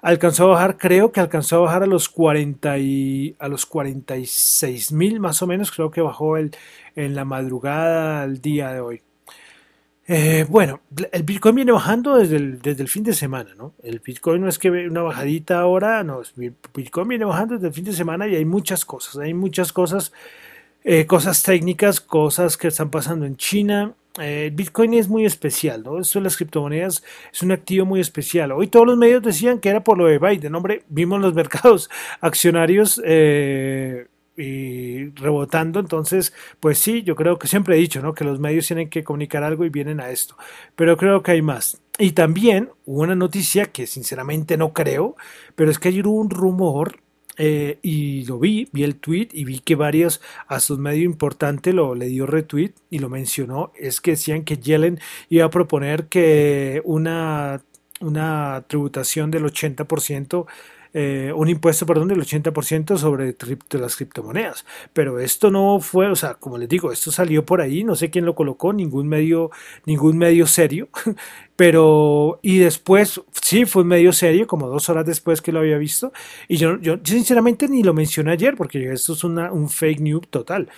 Alcanzó 0.02 0.44
a 0.44 0.46
bajar, 0.48 0.76
creo 0.78 1.12
que 1.12 1.20
alcanzó 1.20 1.56
a 1.56 1.60
bajar 1.60 1.82
a 1.84 1.86
los 1.86 2.08
40 2.08 2.78
y, 2.78 3.36
a 3.38 3.48
los 3.48 3.66
46 3.66 4.92
mil 4.92 5.20
más 5.20 5.42
o 5.42 5.46
menos, 5.46 5.70
creo 5.70 5.90
que 5.90 6.00
bajó 6.02 6.36
el, 6.36 6.54
en 6.96 7.14
la 7.14 7.24
madrugada 7.24 8.22
al 8.22 8.40
día 8.40 8.72
de 8.72 8.80
hoy. 8.80 9.02
Eh, 10.08 10.46
bueno, 10.48 10.80
el 11.10 11.24
Bitcoin 11.24 11.56
viene 11.56 11.72
bajando 11.72 12.16
desde 12.16 12.36
el, 12.36 12.62
desde 12.62 12.82
el 12.82 12.88
fin 12.88 13.02
de 13.02 13.12
semana, 13.12 13.54
¿no? 13.56 13.74
El 13.82 13.98
Bitcoin 13.98 14.40
no 14.40 14.48
es 14.48 14.56
que 14.58 14.70
una 14.70 15.02
bajadita 15.02 15.58
ahora, 15.58 16.04
no, 16.04 16.22
el 16.38 16.54
Bitcoin 16.72 17.08
viene 17.08 17.24
bajando 17.24 17.54
desde 17.54 17.66
el 17.66 17.72
fin 17.72 17.84
de 17.84 17.92
semana 17.92 18.28
y 18.28 18.36
hay 18.36 18.44
muchas 18.44 18.84
cosas, 18.84 19.16
hay 19.16 19.34
muchas 19.34 19.72
cosas, 19.72 20.12
eh, 20.84 21.06
cosas 21.06 21.42
técnicas, 21.42 22.00
cosas 22.00 22.56
que 22.56 22.68
están 22.68 22.90
pasando 22.90 23.26
en 23.26 23.36
China. 23.36 23.94
Eh, 24.20 24.46
el 24.46 24.52
Bitcoin 24.52 24.94
es 24.94 25.08
muy 25.08 25.26
especial, 25.26 25.82
¿no? 25.82 25.98
Esto 25.98 26.20
de 26.20 26.24
las 26.24 26.36
criptomonedas 26.36 27.02
es 27.32 27.42
un 27.42 27.50
activo 27.50 27.84
muy 27.84 27.98
especial. 27.98 28.52
Hoy 28.52 28.68
todos 28.68 28.86
los 28.86 28.96
medios 28.96 29.24
decían 29.24 29.58
que 29.58 29.70
era 29.70 29.82
por 29.82 29.98
lo 29.98 30.06
de 30.06 30.20
Biden, 30.20 30.54
hombre, 30.54 30.84
vimos 30.88 31.20
los 31.20 31.34
mercados 31.34 31.90
accionarios 32.20 32.98
y 32.98 34.06
rebotando. 35.16 35.80
Entonces, 35.80 36.32
pues 36.60 36.78
sí, 36.78 37.02
yo 37.02 37.16
creo 37.16 37.38
que 37.38 37.48
siempre 37.48 37.76
he 37.76 37.80
dicho, 37.80 38.00
¿no? 38.00 38.14
Que 38.14 38.24
los 38.24 38.40
medios 38.40 38.66
tienen 38.66 38.88
que 38.88 39.04
comunicar 39.04 39.42
algo 39.42 39.64
y 39.64 39.70
vienen 39.70 40.00
a 40.00 40.10
esto. 40.10 40.36
Pero 40.74 40.96
creo 40.96 41.22
que 41.22 41.32
hay 41.32 41.42
más. 41.42 41.80
Y 41.98 42.12
también 42.12 42.70
hubo 42.84 43.02
una 43.02 43.14
noticia 43.14 43.66
que 43.66 43.86
sinceramente 43.86 44.56
no 44.56 44.72
creo, 44.72 45.16
pero 45.54 45.70
es 45.70 45.78
que 45.78 45.88
ayer 45.88 46.06
hubo 46.06 46.20
un 46.20 46.30
rumor 46.30 47.00
eh, 47.38 47.78
y 47.82 48.24
lo 48.24 48.38
vi, 48.38 48.68
vi 48.72 48.82
el 48.84 48.96
tweet 48.96 49.28
y 49.32 49.44
vi 49.44 49.60
que 49.60 49.74
varios, 49.74 50.20
a 50.46 50.60
su 50.60 50.78
medio 50.78 51.04
importante 51.04 51.72
lo 51.72 51.94
le 51.94 52.06
dio 52.06 52.26
retweet 52.26 52.72
y 52.90 52.98
lo 52.98 53.10
mencionó, 53.10 53.72
es 53.78 54.00
que 54.00 54.12
decían 54.12 54.44
que 54.44 54.56
Yellen 54.56 55.00
iba 55.28 55.44
a 55.44 55.50
proponer 55.50 56.06
que 56.06 56.80
una, 56.84 57.62
una 58.00 58.64
tributación 58.68 59.30
del 59.30 59.44
80% 59.44 60.46
eh, 60.98 61.30
un 61.36 61.50
impuesto, 61.50 61.84
perdón, 61.84 62.08
del 62.08 62.22
80% 62.22 62.96
sobre 62.96 63.36
las 63.78 63.96
criptomonedas. 63.96 64.64
Pero 64.94 65.18
esto 65.18 65.50
no 65.50 65.78
fue, 65.78 66.06
o 66.10 66.16
sea, 66.16 66.36
como 66.36 66.56
les 66.56 66.70
digo, 66.70 66.90
esto 66.90 67.12
salió 67.12 67.44
por 67.44 67.60
ahí, 67.60 67.84
no 67.84 67.94
sé 67.94 68.08
quién 68.08 68.24
lo 68.24 68.34
colocó, 68.34 68.72
ningún 68.72 69.06
medio, 69.06 69.50
ningún 69.84 70.16
medio 70.16 70.46
serio. 70.46 70.88
Pero, 71.54 72.38
y 72.40 72.56
después, 72.56 73.20
sí, 73.42 73.66
fue 73.66 73.82
un 73.82 73.88
medio 73.88 74.10
serio, 74.10 74.46
como 74.46 74.68
dos 74.68 74.88
horas 74.88 75.04
después 75.04 75.42
que 75.42 75.52
lo 75.52 75.58
había 75.58 75.76
visto. 75.76 76.14
Y 76.48 76.56
yo, 76.56 76.78
yo 76.80 76.96
sinceramente 77.04 77.68
ni 77.68 77.82
lo 77.82 77.92
mencioné 77.92 78.32
ayer, 78.32 78.56
porque 78.56 78.90
esto 78.90 79.12
es 79.12 79.22
una, 79.22 79.52
un 79.52 79.68
fake 79.68 80.00
news 80.00 80.28
total. 80.30 80.70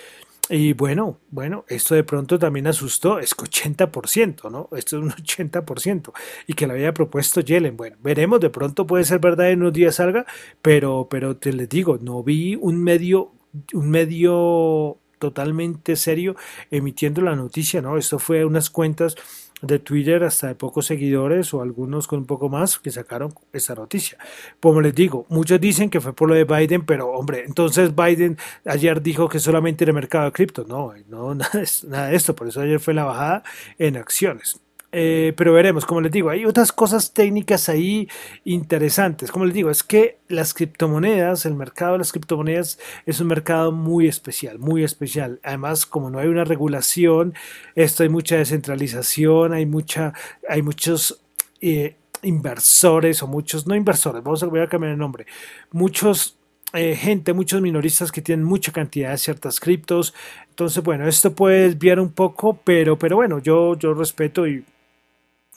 Y 0.50 0.72
bueno, 0.72 1.18
bueno, 1.30 1.64
esto 1.68 1.94
de 1.94 2.04
pronto 2.04 2.38
también 2.38 2.66
asustó, 2.66 3.18
es 3.18 3.34
que 3.34 3.44
80%, 3.44 4.50
¿no? 4.50 4.68
Esto 4.76 4.96
es 4.96 5.02
un 5.02 5.10
80%. 5.10 6.12
Y 6.46 6.54
que 6.54 6.66
lo 6.66 6.72
había 6.72 6.94
propuesto 6.94 7.40
Yellen. 7.40 7.76
Bueno, 7.76 7.96
veremos, 8.02 8.40
de 8.40 8.50
pronto 8.50 8.86
puede 8.86 9.04
ser 9.04 9.18
verdad 9.18 9.50
en 9.50 9.60
unos 9.60 9.74
días 9.74 9.96
salga, 9.96 10.24
pero, 10.62 11.08
pero 11.10 11.36
te 11.36 11.52
les 11.52 11.68
digo, 11.68 11.98
no 12.00 12.22
vi 12.22 12.56
un 12.56 12.82
medio, 12.82 13.32
un 13.74 13.90
medio 13.90 14.98
totalmente 15.18 15.96
serio 15.96 16.36
emitiendo 16.70 17.20
la 17.20 17.36
noticia, 17.36 17.82
¿no? 17.82 17.98
Esto 17.98 18.18
fue 18.18 18.44
unas 18.44 18.70
cuentas 18.70 19.16
de 19.62 19.78
Twitter 19.78 20.22
hasta 20.24 20.48
de 20.48 20.54
pocos 20.54 20.86
seguidores 20.86 21.52
o 21.54 21.62
algunos 21.62 22.06
con 22.06 22.20
un 22.20 22.26
poco 22.26 22.48
más 22.48 22.78
que 22.78 22.90
sacaron 22.90 23.34
esa 23.52 23.74
noticia. 23.74 24.18
Como 24.60 24.80
les 24.80 24.94
digo, 24.94 25.26
muchos 25.28 25.60
dicen 25.60 25.90
que 25.90 26.00
fue 26.00 26.14
por 26.14 26.28
lo 26.28 26.34
de 26.34 26.44
Biden, 26.44 26.84
pero 26.84 27.10
hombre, 27.10 27.44
entonces 27.46 27.94
Biden 27.94 28.38
ayer 28.64 29.02
dijo 29.02 29.28
que 29.28 29.38
solamente 29.38 29.84
era 29.84 29.92
mercado 29.92 30.26
de 30.26 30.32
cripto. 30.32 30.64
No, 30.68 30.92
no, 31.08 31.34
nada, 31.88 32.08
de 32.08 32.16
esto, 32.16 32.34
por 32.34 32.48
eso 32.48 32.60
ayer 32.60 32.80
fue 32.80 32.94
la 32.94 33.04
bajada 33.04 33.42
en 33.78 33.96
acciones. 33.96 34.60
Eh, 34.90 35.34
pero 35.36 35.52
veremos, 35.52 35.84
como 35.84 36.00
les 36.00 36.10
digo, 36.10 36.30
hay 36.30 36.46
otras 36.46 36.72
cosas 36.72 37.12
técnicas 37.12 37.68
ahí 37.68 38.08
interesantes. 38.44 39.30
Como 39.30 39.44
les 39.44 39.54
digo, 39.54 39.70
es 39.70 39.82
que 39.82 40.18
las 40.28 40.54
criptomonedas, 40.54 41.44
el 41.44 41.54
mercado 41.54 41.92
de 41.92 41.98
las 41.98 42.12
criptomonedas 42.12 42.78
es 43.04 43.20
un 43.20 43.26
mercado 43.26 43.70
muy 43.70 44.08
especial, 44.08 44.58
muy 44.58 44.84
especial. 44.84 45.40
Además, 45.42 45.84
como 45.84 46.08
no 46.10 46.18
hay 46.18 46.28
una 46.28 46.44
regulación, 46.44 47.34
esto 47.74 48.02
hay 48.02 48.08
mucha 48.08 48.36
descentralización, 48.36 49.52
hay 49.52 49.66
mucha, 49.66 50.14
hay 50.48 50.62
muchos 50.62 51.20
eh, 51.60 51.96
inversores 52.22 53.22
o 53.22 53.26
muchos, 53.26 53.66
no 53.66 53.74
inversores, 53.74 54.22
vamos 54.22 54.42
a, 54.42 54.46
voy 54.46 54.60
a 54.60 54.68
cambiar 54.68 54.92
el 54.92 54.98
nombre, 54.98 55.26
muchos 55.70 56.38
eh, 56.74 56.96
gente, 56.96 57.32
muchos 57.32 57.62
minoristas 57.62 58.12
que 58.12 58.20
tienen 58.20 58.44
mucha 58.44 58.72
cantidad 58.72 59.10
de 59.10 59.18
ciertas 59.18 59.58
criptos. 59.58 60.12
Entonces, 60.50 60.82
bueno, 60.84 61.08
esto 61.08 61.34
puede 61.34 61.62
desviar 61.62 61.98
un 61.98 62.12
poco, 62.12 62.58
pero, 62.62 62.98
pero 62.98 63.16
bueno, 63.16 63.38
yo, 63.38 63.74
yo 63.78 63.94
respeto 63.94 64.46
y 64.46 64.64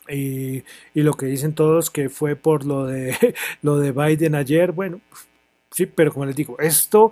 y, 0.10 0.64
lo 0.94 1.14
que 1.14 1.26
dicen 1.28 1.54
todos 1.54 1.90
que 1.90 2.10
fue 2.10 2.36
por 2.36 2.66
lo 2.66 2.86
de 2.86 3.16
lo 3.62 3.78
de 3.80 3.92
Biden 3.92 4.36
ayer, 4.36 4.72
bueno, 4.72 5.02
sí, 5.72 5.86
pero 5.86 6.12
como 6.14 6.26
les 6.26 6.36
digo, 6.36 6.58
esto 6.60 7.12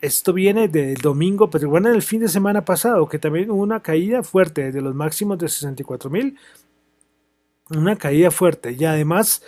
esto 0.00 0.32
viene 0.32 0.68
del 0.68 0.96
domingo, 0.96 1.50
pero 1.50 1.68
bueno, 1.68 1.92
el 1.92 2.02
fin 2.02 2.20
de 2.20 2.28
semana 2.28 2.64
pasado, 2.64 3.08
que 3.08 3.18
también 3.18 3.50
hubo 3.50 3.62
una 3.62 3.80
caída 3.80 4.22
fuerte 4.22 4.72
de 4.72 4.80
los 4.80 4.94
máximos 4.94 5.38
de 5.38 5.48
64 5.48 6.10
mil, 6.10 6.38
una 7.70 7.96
caída 7.96 8.30
fuerte. 8.30 8.74
Y 8.78 8.84
además, 8.84 9.42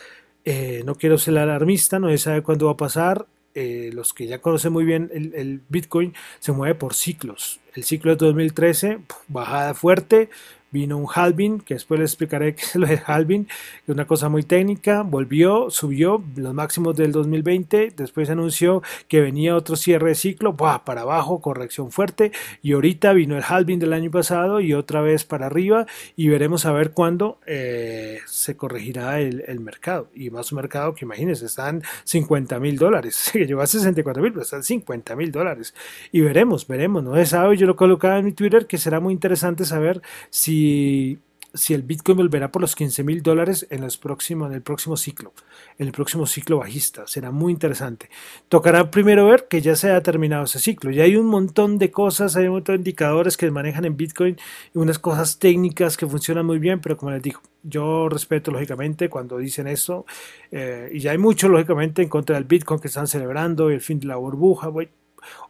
eh, 0.44 0.83
no 0.85 0.94
quiero 0.94 1.18
ser 1.18 1.38
alarmista, 1.38 1.98
no 1.98 2.09
se 2.09 2.18
sabe 2.18 2.42
cuándo 2.42 2.66
va 2.66 2.72
a 2.72 2.76
pasar. 2.76 3.26
Eh, 3.54 3.90
los 3.92 4.12
que 4.12 4.26
ya 4.26 4.40
conocen 4.40 4.72
muy 4.72 4.85
bien 4.85 5.11
el, 5.12 5.35
el, 5.35 5.62
Bitcoin 5.68 6.14
se 6.38 6.52
mueve 6.52 6.74
por 6.74 6.94
ciclos. 6.94 7.61
El 7.74 7.85
ciclo 7.85 8.12
de 8.12 8.26
2013, 8.26 8.98
bajada 9.28 9.74
fuerte, 9.74 10.31
vino 10.70 10.98
un 10.98 11.07
halving, 11.12 11.61
que 11.61 11.74
después 11.74 11.98
les 12.00 12.11
explicaré 12.11 12.54
qué 12.57 12.62
es 12.62 12.76
lo 12.76 12.87
de 12.87 13.00
halving, 13.04 13.44
que 13.44 13.52
es 13.87 13.94
una 13.94 14.07
cosa 14.07 14.28
muy 14.28 14.42
técnica, 14.42 15.02
volvió, 15.02 15.70
subió 15.70 16.22
los 16.37 16.54
máximos 16.54 16.96
del 16.96 17.12
2020, 17.12 17.92
después 17.96 18.31
anunció 18.31 18.83
que 19.09 19.20
venía 19.20 19.57
otro 19.57 19.76
cierre 19.76 20.11
de 20.11 20.14
ciclo, 20.14 20.57
para 20.57 21.02
abajo, 21.02 21.40
corrección 21.40 21.90
fuerte, 21.90 22.33
y 22.62 22.72
ahorita 22.72 23.12
vino 23.12 23.37
el 23.37 23.44
halving 23.46 23.78
del 23.78 23.92
año 23.92 24.11
pasado 24.11 24.61
y 24.61 24.74
otra 24.74 25.00
vez 25.00 25.24
para 25.24 25.46
arriba, 25.46 25.87
y 26.16 26.28
veremos 26.28 26.66
a 26.66 26.72
ver 26.72 26.92
cuándo 26.92 27.38
eh, 27.46 28.20
se 28.26 28.57
corregirá 28.57 29.20
el, 29.20 29.61
mercado, 29.61 30.09
y 30.14 30.31
más 30.31 30.52
un 30.52 30.57
mercado 30.57 30.94
que 30.94 31.04
imagínense, 31.04 31.46
están 31.46 31.83
50 32.04 32.59
mil 32.61 32.76
dólares, 32.76 33.31
que 33.33 33.46
llegó 33.46 33.62
a 33.62 33.66
64 33.66 34.22
mil, 34.22 34.33
pero 34.33 34.42
están 34.42 34.62
50 34.62 35.16
mil 35.16 35.33
dólares, 35.33 35.74
y 36.12 36.20
veremos, 36.20 36.66
veremos, 36.66 37.02
no 37.02 37.14
se 37.14 37.26
sabe, 37.26 37.57
yo 37.59 37.66
lo 37.66 37.77
colocaba 37.77 38.18
en 38.18 38.25
mi 38.25 38.33
Twitter, 38.33 38.66
que 38.66 38.79
será 38.79 39.01
muy 39.01 39.12
interesante 39.12 39.64
saber 39.64 40.01
si 40.31 41.18
si, 41.55 41.75
el 41.75 41.83
Bitcoin 41.83 42.18
volverá 42.18 42.53
por 42.53 42.62
los 42.62 42.77
15 42.77 43.03
mil 43.05 43.23
dólares 43.23 43.66
en, 43.71 43.81
los 43.81 43.97
próximos, 43.97 44.49
en 44.49 44.55
el 44.55 44.62
próximo 44.62 44.97
ciclo, 44.97 45.33
en 45.79 45.87
el 45.87 45.92
próximo 45.92 46.27
ciclo 46.27 46.59
bajista. 46.59 47.07
Será 47.07 47.31
muy 47.31 47.53
interesante. 47.53 48.11
Tocará 48.49 48.90
primero 48.90 49.27
ver 49.27 49.49
que 49.49 49.61
ya 49.61 49.75
se 49.75 49.90
ha 49.90 50.03
terminado 50.03 50.44
ese 50.44 50.59
ciclo. 50.59 50.90
Ya 50.90 51.05
hay 51.05 51.16
un 51.16 51.27
montón 51.27 51.79
de 51.79 51.90
cosas, 51.90 52.37
hay 52.37 52.47
un 52.47 52.55
montón 52.55 52.77
de 52.77 52.81
indicadores 52.81 53.37
que 53.37 53.51
manejan 53.51 53.85
en 53.85 53.97
Bitcoin 53.97 54.37
y 54.75 54.79
unas 54.79 54.99
cosas 54.99 55.38
técnicas 55.38 55.97
que 55.97 56.07
funcionan 56.07 56.47
muy 56.47 56.59
bien, 56.59 56.81
pero 56.81 56.97
como 56.97 57.12
les 57.12 57.23
digo, 57.23 57.40
yo 57.62 58.09
respeto 58.09 58.51
lógicamente 58.51 59.09
cuando 59.09 59.38
dicen 59.38 59.66
eso 59.66 60.07
eh, 60.51 60.90
y 60.92 61.01
ya 61.01 61.11
hay 61.11 61.18
mucho 61.18 61.49
lógicamente 61.49 62.03
en 62.03 62.09
contra 62.09 62.37
del 62.37 62.44
Bitcoin 62.44 62.81
que 62.81 62.88
están 62.88 63.07
celebrando 63.07 63.71
el 63.71 63.81
fin 63.81 63.99
de 63.99 64.07
la 64.07 64.16
burbuja. 64.16 64.71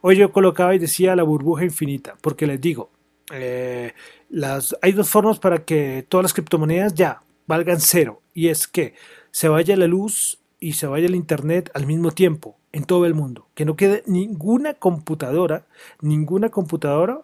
Hoy 0.01 0.17
yo 0.17 0.31
colocaba 0.31 0.75
y 0.75 0.79
decía 0.79 1.15
la 1.15 1.23
burbuja 1.23 1.63
infinita, 1.63 2.15
porque 2.21 2.47
les 2.47 2.59
digo, 2.59 2.89
eh, 3.33 3.93
las, 4.29 4.75
hay 4.81 4.91
dos 4.91 5.09
formas 5.09 5.39
para 5.39 5.63
que 5.63 6.05
todas 6.07 6.23
las 6.23 6.33
criptomonedas 6.33 6.93
ya 6.93 7.21
valgan 7.47 7.79
cero. 7.79 8.21
Y 8.33 8.47
es 8.47 8.67
que 8.67 8.93
se 9.31 9.49
vaya 9.49 9.75
la 9.75 9.87
luz 9.87 10.39
y 10.59 10.73
se 10.73 10.87
vaya 10.87 11.07
el 11.07 11.15
Internet 11.15 11.71
al 11.73 11.85
mismo 11.85 12.11
tiempo 12.11 12.57
en 12.71 12.83
todo 12.83 13.05
el 13.05 13.13
mundo. 13.13 13.47
Que 13.55 13.65
no 13.65 13.75
quede 13.75 14.03
ninguna 14.05 14.73
computadora, 14.73 15.65
ninguna 16.01 16.49
computadora 16.49 17.21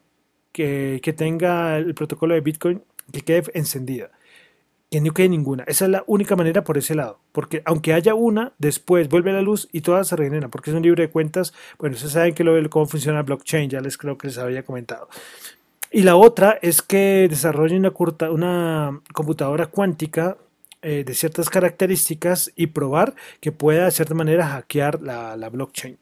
que, 0.52 1.00
que 1.04 1.14
tenga 1.14 1.78
el 1.78 1.94
protocolo 1.94 2.34
de 2.34 2.42
Bitcoin 2.42 2.82
que 3.12 3.22
quede 3.22 3.44
encendida. 3.54 4.12
Que 4.92 5.02
no 5.02 5.14
quede 5.14 5.30
ninguna. 5.30 5.64
Esa 5.68 5.86
es 5.86 5.92
la 5.92 6.04
única 6.08 6.36
manera 6.36 6.64
por 6.64 6.78
ese 6.78 6.96
lado. 6.96 7.20
Porque 7.32 7.62
aunque 7.66 7.94
haya 7.94 8.16
una, 8.16 8.54
después 8.60 9.10
vuelve 9.10 9.34
la 9.34 9.42
luz 9.42 9.68
y 9.72 9.82
todas 9.82 10.08
se 10.08 10.16
regeneran. 10.16 10.50
Porque 10.50 10.70
es 10.70 10.76
un 10.76 10.84
libro 10.84 11.02
de 11.02 11.10
cuentas. 11.10 11.54
Bueno, 11.80 11.96
ustedes 11.96 12.14
saben 12.14 12.34
que 12.34 12.44
lo, 12.44 12.70
cómo 12.70 12.86
funciona 12.86 13.24
blockchain. 13.24 13.70
Ya 13.70 13.82
les 13.82 13.98
creo 13.98 14.18
que 14.18 14.28
les 14.28 14.38
había 14.38 14.64
comentado. 14.64 15.10
Y 15.92 16.04
la 16.04 16.16
otra 16.16 16.60
es 16.62 16.82
que 16.82 17.28
desarrolle 17.30 17.78
una, 17.78 19.02
computadora 19.14 19.68
cuántica 19.68 20.38
eh, 20.82 21.04
de 21.06 21.14
ciertas 21.14 21.50
características 21.50 22.52
y 22.56 22.68
probar 22.68 23.16
que 23.40 23.52
pueda 23.52 23.86
de 23.86 23.92
cierta 23.92 24.14
manera 24.14 24.48
hackear 24.48 25.02
la, 25.02 25.36
la 25.36 25.50
blockchain. 25.50 25.98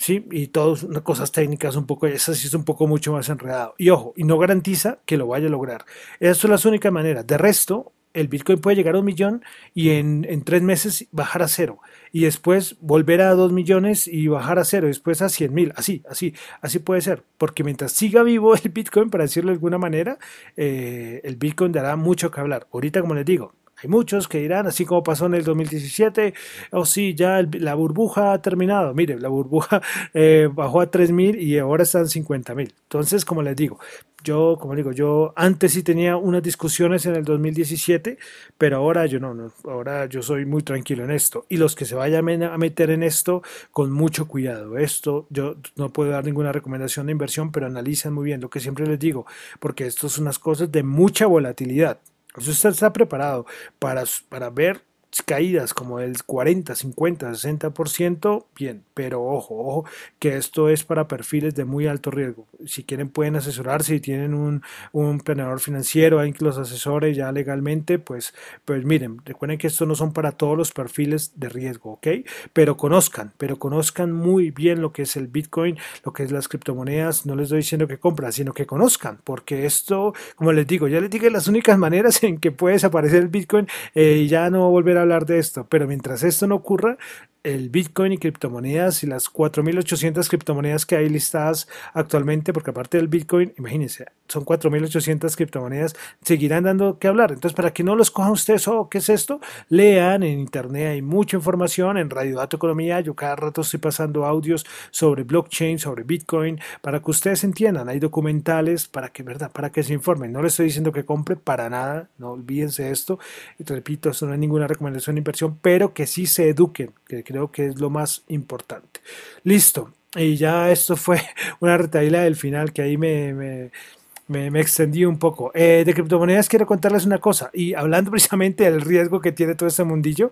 ¿sí? 0.00 0.26
Y 0.30 0.48
todas 0.48 0.86
cosas 1.02 1.30
técnicas 1.30 1.76
un 1.76 1.86
poco, 1.86 2.06
eso 2.06 2.34
sí 2.34 2.46
es 2.46 2.54
un 2.54 2.64
poco 2.64 2.86
mucho 2.86 3.12
más 3.12 3.28
enredado. 3.28 3.74
Y 3.76 3.90
ojo, 3.90 4.14
y 4.16 4.24
no 4.24 4.38
garantiza 4.38 4.98
que 5.04 5.16
lo 5.18 5.26
vaya 5.26 5.46
a 5.46 5.50
lograr. 5.50 5.84
Esas 6.18 6.38
son 6.38 6.50
las 6.50 6.64
únicas 6.64 6.90
maneras. 6.90 7.26
De 7.26 7.36
resto, 7.36 7.92
el 8.12 8.28
Bitcoin 8.28 8.58
puede 8.60 8.76
llegar 8.76 8.96
a 8.96 8.98
un 8.98 9.04
millón 9.04 9.44
y 9.74 9.90
en, 9.90 10.42
tres 10.44 10.62
meses 10.62 11.06
bajar 11.12 11.42
a 11.42 11.48
cero. 11.48 11.78
Y 12.12 12.22
después 12.22 12.76
volver 12.80 13.20
a 13.20 13.34
dos 13.34 13.52
millones 13.52 14.08
y 14.08 14.26
bajar 14.26 14.58
a 14.58 14.64
cero. 14.64 14.88
Después 14.88 15.22
a 15.22 15.28
cien 15.28 15.54
mil. 15.54 15.72
Así, 15.76 16.02
así, 16.08 16.34
así 16.60 16.78
puede 16.80 17.00
ser. 17.02 17.22
Porque 17.38 17.62
mientras 17.62 17.92
siga 17.92 18.22
vivo 18.22 18.54
el 18.62 18.70
Bitcoin, 18.70 19.10
para 19.10 19.24
decirlo 19.24 19.50
de 19.50 19.54
alguna 19.54 19.78
manera, 19.78 20.18
eh, 20.56 21.20
el 21.24 21.36
Bitcoin 21.36 21.72
dará 21.72 21.96
mucho 21.96 22.30
que 22.30 22.40
hablar. 22.40 22.66
Ahorita, 22.72 23.00
como 23.00 23.14
les 23.14 23.24
digo, 23.24 23.54
hay 23.82 23.88
muchos 23.88 24.28
que 24.28 24.38
dirán, 24.38 24.66
así 24.66 24.84
como 24.84 25.02
pasó 25.02 25.26
en 25.26 25.34
el 25.34 25.44
2017, 25.44 26.34
oh 26.72 26.84
sí, 26.84 27.14
ya 27.14 27.42
la 27.52 27.74
burbuja 27.74 28.32
ha 28.32 28.42
terminado. 28.42 28.92
Mire, 28.94 29.18
la 29.18 29.28
burbuja 29.28 29.80
eh, 30.14 30.48
bajó 30.52 30.80
a 30.80 30.90
3.000 30.90 31.40
y 31.40 31.58
ahora 31.58 31.84
están 31.84 32.04
50.000. 32.04 32.72
Entonces, 32.82 33.24
como 33.24 33.42
les 33.42 33.56
digo, 33.56 33.78
yo, 34.22 34.58
como 34.60 34.74
digo, 34.74 34.92
yo 34.92 35.32
antes 35.36 35.72
sí 35.72 35.82
tenía 35.82 36.16
unas 36.16 36.42
discusiones 36.42 37.06
en 37.06 37.16
el 37.16 37.24
2017, 37.24 38.18
pero 38.58 38.76
ahora 38.76 39.06
yo 39.06 39.18
no, 39.18 39.50
ahora 39.64 40.06
yo 40.06 40.22
soy 40.22 40.44
muy 40.44 40.62
tranquilo 40.62 41.04
en 41.04 41.10
esto. 41.10 41.46
Y 41.48 41.56
los 41.56 41.74
que 41.74 41.86
se 41.86 41.94
vayan 41.94 42.42
a 42.42 42.58
meter 42.58 42.90
en 42.90 43.02
esto, 43.02 43.42
con 43.70 43.90
mucho 43.90 44.28
cuidado. 44.28 44.76
Esto, 44.76 45.26
yo 45.30 45.56
no 45.76 45.90
puedo 45.92 46.10
dar 46.10 46.24
ninguna 46.24 46.52
recomendación 46.52 47.06
de 47.06 47.12
inversión, 47.12 47.50
pero 47.50 47.66
analicen 47.66 48.12
muy 48.12 48.26
bien 48.26 48.40
lo 48.40 48.50
que 48.50 48.60
siempre 48.60 48.86
les 48.86 48.98
digo, 48.98 49.26
porque 49.58 49.86
esto 49.86 50.08
son 50.08 50.24
unas 50.24 50.38
cosas 50.38 50.70
de 50.70 50.82
mucha 50.82 51.26
volatilidad. 51.26 51.98
Usted 52.36 52.70
está 52.70 52.92
preparado 52.92 53.46
para, 53.78 54.04
para 54.28 54.50
ver 54.50 54.84
caídas 55.26 55.74
como 55.74 56.00
el 56.00 56.22
40, 56.22 56.74
50, 56.74 57.30
60%, 57.30 58.46
bien, 58.56 58.84
pero 58.94 59.24
ojo, 59.24 59.56
ojo, 59.58 59.84
que 60.18 60.36
esto 60.36 60.68
es 60.68 60.84
para 60.84 61.08
perfiles 61.08 61.54
de 61.54 61.64
muy 61.64 61.86
alto 61.86 62.10
riesgo. 62.10 62.46
Si 62.64 62.84
quieren 62.84 63.08
pueden 63.08 63.36
asesorarse, 63.36 63.94
si 63.94 64.00
tienen 64.00 64.34
un, 64.34 64.62
un 64.92 65.18
planeador 65.20 65.60
financiero, 65.60 66.18
alguien 66.18 66.34
que 66.34 66.44
los 66.44 66.58
asesore 66.58 67.12
ya 67.14 67.32
legalmente, 67.32 67.98
pues, 67.98 68.34
pues 68.64 68.84
miren, 68.84 69.20
recuerden 69.24 69.58
que 69.58 69.66
esto 69.66 69.84
no 69.84 69.94
son 69.94 70.12
para 70.12 70.32
todos 70.32 70.56
los 70.56 70.72
perfiles 70.72 71.32
de 71.36 71.48
riesgo, 71.48 71.92
¿ok? 71.92 72.06
Pero 72.52 72.76
conozcan, 72.76 73.32
pero 73.36 73.58
conozcan 73.58 74.12
muy 74.12 74.50
bien 74.50 74.80
lo 74.80 74.92
que 74.92 75.02
es 75.02 75.16
el 75.16 75.26
Bitcoin, 75.26 75.76
lo 76.04 76.12
que 76.12 76.22
es 76.22 76.30
las 76.30 76.48
criptomonedas, 76.48 77.26
no 77.26 77.34
les 77.34 77.44
estoy 77.44 77.58
diciendo 77.58 77.88
que 77.88 77.98
compren, 77.98 78.32
sino 78.32 78.52
que 78.52 78.66
conozcan, 78.66 79.18
porque 79.24 79.66
esto, 79.66 80.14
como 80.36 80.52
les 80.52 80.66
digo, 80.66 80.86
ya 80.88 81.00
les 81.00 81.10
dije 81.10 81.30
las 81.30 81.48
únicas 81.48 81.78
maneras 81.86 82.22
en 82.22 82.38
que 82.38 82.52
puede 82.52 82.74
desaparecer 82.74 83.22
el 83.22 83.28
Bitcoin 83.28 83.66
eh, 83.94 84.18
y 84.22 84.28
ya 84.28 84.50
no 84.50 84.70
volver 84.70 84.98
a 84.98 84.99
hablar 85.00 85.26
de 85.26 85.38
esto, 85.38 85.66
pero 85.68 85.86
mientras 85.86 86.22
esto 86.22 86.46
no 86.46 86.56
ocurra, 86.56 86.96
el 87.42 87.70
Bitcoin 87.70 88.12
y 88.12 88.18
criptomonedas 88.18 89.02
y 89.02 89.06
las 89.06 89.32
4.800 89.32 90.28
criptomonedas 90.28 90.84
que 90.84 90.96
hay 90.96 91.08
listadas 91.08 91.68
actualmente, 91.94 92.52
porque 92.52 92.70
aparte 92.70 92.98
del 92.98 93.08
Bitcoin, 93.08 93.54
imagínense, 93.56 94.06
son 94.28 94.44
4.800 94.44 95.34
criptomonedas, 95.36 95.96
seguirán 96.22 96.64
dando 96.64 96.98
que 96.98 97.08
hablar. 97.08 97.32
Entonces, 97.32 97.56
para 97.56 97.72
que 97.72 97.82
no 97.82 97.96
los 97.96 98.10
cojan 98.10 98.32
ustedes, 98.32 98.68
oh, 98.68 98.88
¿qué 98.90 98.98
es 98.98 99.08
esto? 99.08 99.40
Lean 99.68 100.22
en 100.22 100.38
internet, 100.38 100.88
hay 100.88 101.02
mucha 101.02 101.36
información, 101.36 101.96
en 101.96 102.10
Radio 102.10 102.36
Dato 102.36 102.56
Economía, 102.56 103.00
yo 103.00 103.14
cada 103.14 103.36
rato 103.36 103.62
estoy 103.62 103.80
pasando 103.80 104.26
audios 104.26 104.66
sobre 104.90 105.24
blockchain, 105.24 105.78
sobre 105.78 106.04
Bitcoin, 106.04 106.60
para 106.82 107.00
que 107.00 107.10
ustedes 107.10 107.44
entiendan, 107.44 107.88
hay 107.88 107.98
documentales 107.98 108.86
para 108.86 109.08
que, 109.08 109.22
¿verdad? 109.22 109.50
Para 109.50 109.70
que 109.70 109.82
se 109.82 109.92
informen. 109.92 110.32
No 110.32 110.42
les 110.42 110.52
estoy 110.52 110.66
diciendo 110.66 110.92
que 110.92 111.04
compre 111.04 111.36
para 111.36 111.70
nada, 111.70 112.08
no 112.18 112.32
olvídense 112.32 112.90
esto. 112.90 113.18
Y 113.58 113.64
te 113.64 113.74
repito, 113.74 114.10
esto 114.10 114.26
no 114.26 114.34
es 114.34 114.38
ninguna 114.38 114.66
recomendación 114.66 115.16
de 115.16 115.20
inversión, 115.20 115.58
pero 115.60 115.94
que 115.94 116.06
sí 116.06 116.26
se 116.26 116.48
eduquen, 116.48 116.92
que 117.10 117.24
creo 117.24 117.50
que 117.50 117.66
es 117.66 117.80
lo 117.80 117.90
más 117.90 118.22
importante. 118.28 119.00
Listo. 119.44 119.92
Y 120.16 120.36
ya 120.36 120.70
esto 120.70 120.96
fue 120.96 121.20
una 121.60 121.76
retaíla 121.76 122.22
del 122.22 122.36
final 122.36 122.72
que 122.72 122.82
ahí 122.82 122.96
me, 122.96 123.32
me, 123.34 124.50
me, 124.50 124.60
extendí 124.60 125.04
un 125.04 125.18
poco. 125.18 125.50
Eh, 125.54 125.82
de 125.84 125.94
criptomonedas 125.94 126.48
quiero 126.48 126.66
contarles 126.66 127.04
una 127.06 127.18
cosa. 127.18 127.50
Y 127.52 127.74
hablando 127.74 128.10
precisamente 128.12 128.64
del 128.64 128.80
riesgo 128.80 129.20
que 129.20 129.32
tiene 129.32 129.54
todo 129.54 129.68
este 129.68 129.84
mundillo, 129.84 130.30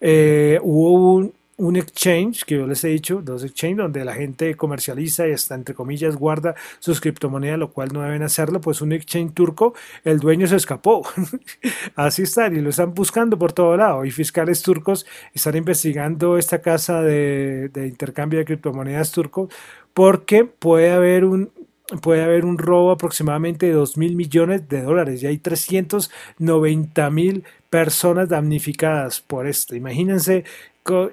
eh, 0.00 0.58
hubo 0.62 1.14
un, 1.14 1.32
un 1.58 1.76
exchange, 1.76 2.44
que 2.44 2.56
yo 2.56 2.66
les 2.66 2.84
he 2.84 2.88
dicho, 2.88 3.22
dos 3.22 3.42
exchanges, 3.42 3.78
donde 3.78 4.04
la 4.04 4.14
gente 4.14 4.54
comercializa 4.56 5.26
y 5.26 5.32
hasta 5.32 5.54
entre 5.54 5.74
comillas 5.74 6.16
guarda 6.16 6.54
sus 6.78 7.00
criptomonedas, 7.00 7.58
lo 7.58 7.72
cual 7.72 7.90
no 7.92 8.02
deben 8.02 8.22
hacerlo, 8.22 8.60
pues 8.60 8.82
un 8.82 8.92
exchange 8.92 9.32
turco, 9.32 9.74
el 10.04 10.18
dueño 10.20 10.46
se 10.46 10.56
escapó. 10.56 11.02
Así 11.96 12.22
están, 12.22 12.56
y 12.56 12.60
lo 12.60 12.70
están 12.70 12.92
buscando 12.94 13.38
por 13.38 13.52
todo 13.52 13.76
lado. 13.76 14.04
Y 14.04 14.10
fiscales 14.10 14.62
turcos 14.62 15.06
están 15.32 15.56
investigando 15.56 16.36
esta 16.38 16.60
casa 16.60 17.02
de, 17.02 17.70
de 17.70 17.86
intercambio 17.86 18.38
de 18.38 18.44
criptomonedas 18.44 19.10
turco 19.12 19.48
porque 19.96 20.44
puede 20.44 20.92
haber 20.92 21.24
un, 21.24 21.50
puede 22.02 22.22
haber 22.22 22.44
un 22.44 22.58
robo 22.58 22.90
aproximadamente 22.90 23.66
de 23.66 23.72
2 23.72 23.96
mil 23.96 24.16
millones 24.16 24.68
de 24.68 24.82
dólares 24.82 25.22
y 25.22 25.26
hay 25.26 25.38
390 25.38 27.10
mil 27.10 27.44
personas 27.70 28.28
damnificadas 28.28 29.20
por 29.20 29.46
esto. 29.46 29.76
Imagínense 29.76 30.44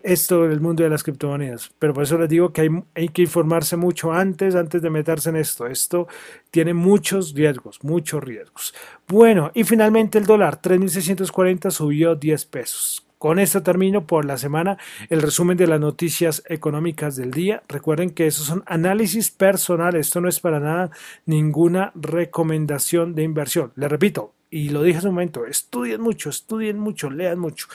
esto 0.03 0.47
del 0.47 0.62
mundo 0.62 0.83
de 0.83 0.89
las 0.89 1.03
criptomonedas. 1.03 1.71
Pero 1.79 1.93
por 1.93 2.03
eso 2.03 2.17
les 2.17 2.29
digo 2.29 2.53
que 2.53 2.62
hay, 2.62 2.69
hay, 2.95 3.09
que 3.09 3.23
informarse 3.23 3.75
mucho 3.75 4.12
antes, 4.12 4.55
antes 4.55 4.81
de 4.81 4.89
meterse 4.89 5.29
en 5.29 5.38
esto. 5.38 5.67
Esto 5.67 6.07
tiene 6.51 6.73
muchos 6.73 7.33
riesgos, 7.33 7.83
muchos 7.83 8.23
riesgos. 8.23 8.73
Bueno, 9.07 9.51
y 9.53 9.63
finalmente 9.63 10.17
el 10.17 10.25
dólar, 10.25 10.62
3.640 10.62 11.71
subió 11.71 12.15
10 12.15 12.45
pesos. 12.45 13.05
Con 13.23 13.39
esto 13.39 13.63
termino 13.63 14.05
por 14.05 14.25
la 14.25 14.38
semana 14.38 14.77
el 15.09 15.21
resumen 15.21 15.55
de 15.55 15.65
las 15.65 15.79
noticias 15.79 16.43
económicas 16.45 17.15
del 17.15 17.31
día. 17.31 17.63
Recuerden 17.69 18.09
que 18.09 18.27
esos 18.27 18.47
son 18.47 18.63
análisis 18.65 19.31
personales. 19.31 20.07
Esto 20.07 20.19
no 20.19 20.27
es 20.27 20.41
para 20.41 20.59
nada 20.59 20.91
ninguna 21.25 21.93
recomendación 21.95 23.15
de 23.15 23.23
inversión. 23.23 23.71
Les 23.77 23.89
repito, 23.89 24.33
y 24.49 24.71
lo 24.71 24.83
dije 24.83 24.97
hace 24.97 25.07
un 25.07 25.13
momento, 25.13 25.45
estudien 25.45 26.01
mucho, 26.01 26.29
estudien 26.29 26.77
mucho, 26.77 27.09
lean 27.09 27.39
mucho. 27.39 27.67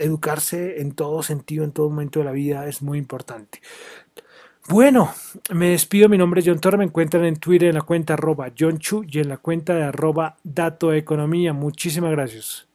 educarse 0.00 0.80
en 0.80 0.90
todo 0.90 1.22
sentido, 1.22 1.62
en 1.62 1.70
todo 1.70 1.88
momento 1.88 2.18
de 2.18 2.24
la 2.24 2.32
vida 2.32 2.66
es 2.66 2.82
muy 2.82 2.98
importante. 2.98 3.60
Bueno, 4.68 5.14
me 5.54 5.68
despido. 5.68 6.08
Mi 6.08 6.18
nombre 6.18 6.40
es 6.40 6.48
John 6.48 6.58
Torre. 6.58 6.78
Me 6.78 6.84
encuentran 6.84 7.24
en 7.26 7.36
Twitter 7.36 7.68
en 7.68 7.76
la 7.76 7.82
cuenta 7.82 8.14
arroba 8.14 8.50
John 8.58 8.80
Chu 8.80 9.04
y 9.08 9.20
en 9.20 9.28
la 9.28 9.36
cuenta 9.36 9.72
de 9.72 9.84
arroba 9.84 10.36
Dato 10.42 10.92
Economía. 10.92 11.52
Muchísimas 11.52 12.10
gracias. 12.10 12.69